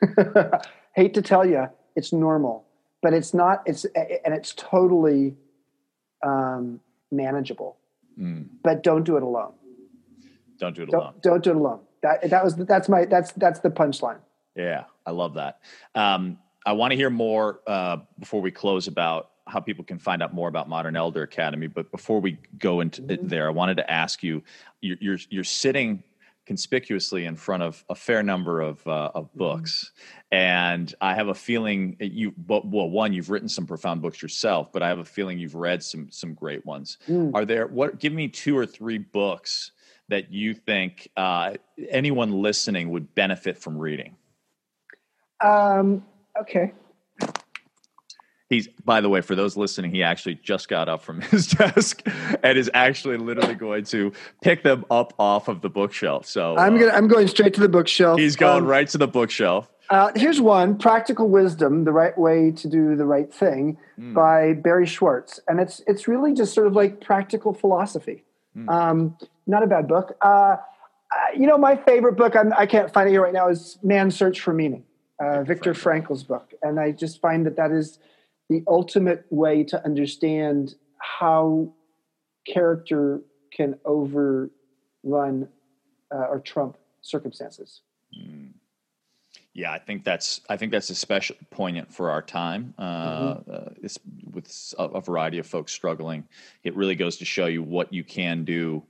[0.94, 1.66] Hate to tell you,
[1.96, 2.64] it's normal,
[3.02, 3.62] but it's not.
[3.66, 5.36] It's and it's totally
[6.24, 6.80] um,
[7.12, 7.76] manageable.
[8.18, 8.46] Mm.
[8.62, 9.52] But don't do it alone.
[10.58, 11.12] Don't do it alone.
[11.20, 11.80] Don't, don't do it alone.
[12.04, 14.18] That that was that's my that's that's the punchline.
[14.54, 15.60] Yeah, I love that.
[15.94, 20.22] Um, I want to hear more uh, before we close about how people can find
[20.22, 21.66] out more about Modern Elder Academy.
[21.66, 23.28] But before we go into Mm-hmm.
[23.28, 24.42] there, I wanted to ask you:
[24.82, 26.02] you're you're, you're sitting
[26.46, 29.38] conspicuously in front of a fair number of uh, of Mm-hmm.
[29.38, 29.92] books,
[30.30, 32.34] and I have a feeling you.
[32.46, 35.54] Well, well, one, you've written some profound books yourself, but I have a feeling you've
[35.54, 36.98] read some some great ones.
[37.08, 37.30] Mm.
[37.34, 37.98] Are there what?
[37.98, 39.72] Give me two or three books
[40.08, 41.54] that you think uh,
[41.88, 44.16] anyone listening would benefit from reading.
[45.40, 46.04] Um,
[46.40, 46.72] okay.
[48.50, 52.06] He's, by the way, for those listening, he actually just got up from his desk
[52.42, 56.26] and is actually literally going to pick them up off of the bookshelf.
[56.26, 58.20] So I'm uh, gonna I'm going straight to the bookshelf.
[58.20, 59.70] he's going Um, right to the bookshelf.
[59.90, 64.12] Uh, here's one: "Practical Wisdom: The Right Way to Do the Right Thing" Mm.
[64.12, 68.23] by Barry Schwartz, and it's it's really just sort of like practical philosophy.
[68.56, 68.68] Mm.
[68.68, 70.16] Um, not a bad book.
[70.22, 70.56] Uh, uh,
[71.36, 74.16] you know, my favorite book I'm, I can't find it here right now is "Man's
[74.16, 74.84] Search for Meaning,"
[75.20, 77.98] uh, Viktor Frankl's book, and I just find that that is
[78.48, 81.72] the ultimate way to understand how
[82.46, 84.50] character can overrun
[86.12, 87.80] uh, or trump circumstances.
[88.18, 88.52] Mm.
[89.54, 92.74] Yeah, I think that's I think that's especially poignant for our time.
[92.76, 93.50] Uh, Mm-hmm.
[93.52, 93.98] uh, it's,
[94.32, 96.24] with a, a variety of folks struggling,
[96.64, 98.82] it really goes to show you what you can do.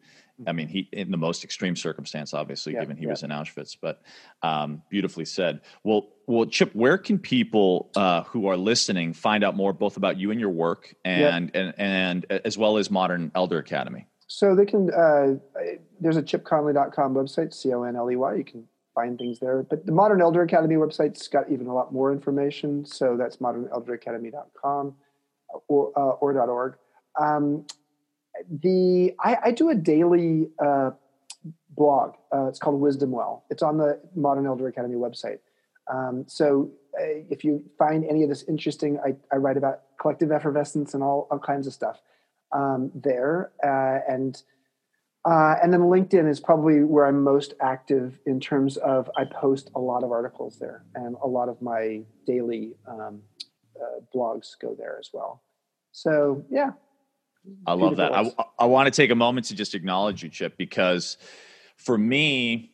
[0.48, 3.10] I mean, he in the most extreme circumstance, obviously, Yeah, given he yeah.
[3.10, 3.76] was in Auschwitz.
[3.80, 4.02] But
[4.42, 5.60] um, beautifully said.
[5.84, 10.18] Well, well, Chip, where can people uh, who are listening find out more both about
[10.18, 14.06] you and your work, and and and as well as Modern Elder Academy?
[14.26, 14.90] So they can.
[14.90, 15.34] Uh,
[16.00, 18.34] there's a chipconley.com website, C O N L E Y.
[18.34, 19.62] You can find things there.
[19.62, 22.84] But the Modern Elder Academy website's got even a lot more information.
[22.84, 24.94] So that's modernelderacademy.com
[25.68, 26.76] or uh, or .org.
[27.20, 27.66] Um,
[28.62, 30.90] the I, I do a daily uh,
[31.70, 32.14] blog.
[32.32, 33.44] Uh, it's called Wisdom Well.
[33.50, 35.38] It's on the Modern Elder Academy website.
[35.92, 40.32] Um, so uh, if you find any of this interesting, I, I write about collective
[40.32, 42.00] effervescence and all, all kinds of stuff
[42.52, 43.52] um, there.
[43.62, 44.42] Uh, and
[45.24, 49.70] uh, and then LinkedIn is probably where I'm most active in terms of I post
[49.74, 53.22] a lot of articles there, and a lot of my daily um,
[53.80, 55.42] uh, blogs go there as well.
[55.92, 56.72] So yeah,
[57.66, 58.14] I love that.
[58.14, 61.16] I, I want to take a moment to just acknowledge you, Chip, because
[61.76, 62.72] for me,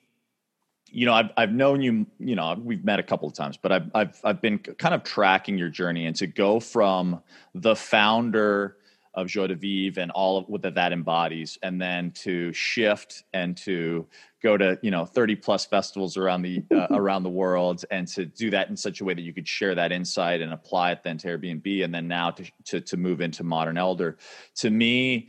[0.93, 3.71] you know, I've, I've known you, you know, we've met a couple of times, but
[3.73, 7.23] I've, I've, I've been kind of tracking your journey and to go from
[7.55, 8.77] the founder
[9.15, 13.25] of Joie de Vivre and all of what that, that embodies, and then to shift
[13.33, 14.07] and to
[14.43, 18.25] go to, you know, 30 plus festivals around the, uh, around the world and to
[18.25, 21.03] do that in such a way that you could share that insight and apply it
[21.03, 21.85] then to Airbnb.
[21.85, 24.17] And then now to, to, to move into modern elder
[24.57, 25.29] to me,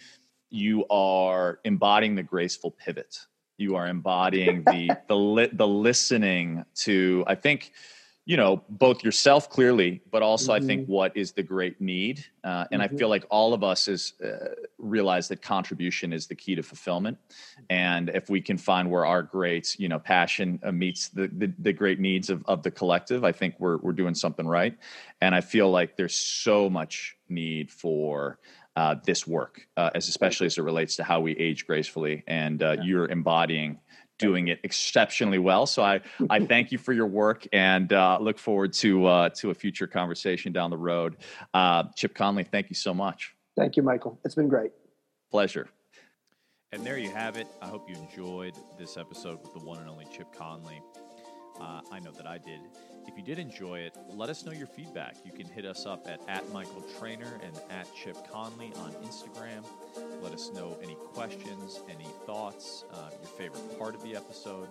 [0.49, 3.17] you are embodying the graceful pivot
[3.61, 7.71] you are embodying the the li- the listening to i think
[8.25, 10.63] you know both yourself clearly but also Mm-hmm.
[10.63, 12.85] i think what is the great need uh, and Mhm.
[12.85, 16.61] i feel like all of us is uh, realize that contribution is the key to
[16.63, 17.17] fulfillment
[17.69, 21.51] and if we can find where our great you know passion uh, meets the, the
[21.59, 24.77] the great needs of of the collective i think we're we're doing something right
[25.21, 28.39] and i feel like there's so much need for
[28.77, 32.63] uh, this work, uh, as especially as it relates to how we age gracefully, and
[32.63, 33.77] uh, you're embodying
[34.21, 35.65] doing it exceptionally well.
[35.65, 35.99] So I
[36.29, 39.87] I thank you for your work and uh, look forward to uh, to a future
[39.87, 41.17] conversation down the road.
[41.53, 43.35] Uh, Chip Conley, thank you so much.
[43.57, 44.17] thank you, Michael.
[44.23, 44.71] It's been great.
[45.29, 45.67] Pleasure.
[46.73, 47.47] And there you have it.
[47.61, 50.81] I hope you enjoyed this episode with the one and only Chip Conley.
[51.59, 52.61] Uh, I know that I did.
[53.07, 55.15] If you did enjoy it, let us know your feedback.
[55.25, 59.65] You can hit us up at, at Michael Trainer and at Chip Conley on Instagram.
[60.21, 64.69] Let us know any questions, any thoughts, uh, your favorite part of the episode.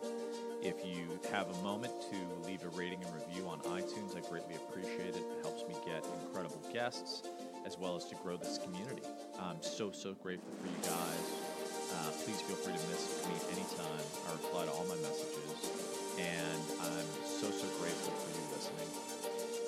[0.63, 4.55] If you have a moment to leave a rating and review on iTunes, I greatly
[4.57, 5.23] appreciate it.
[5.39, 7.23] It helps me get incredible guests
[7.67, 9.03] as well as to grow this community.
[9.39, 11.51] I'm so, so grateful for you guys.
[11.93, 14.05] Uh, please feel free to message me anytime.
[14.29, 15.90] I reply to all my messages.
[16.21, 18.91] And I'm so, so grateful for you listening.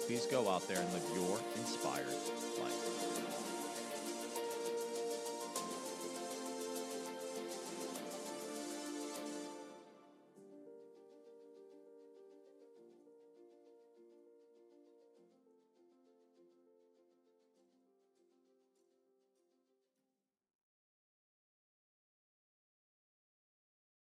[0.07, 2.13] Please go out there and live your inspired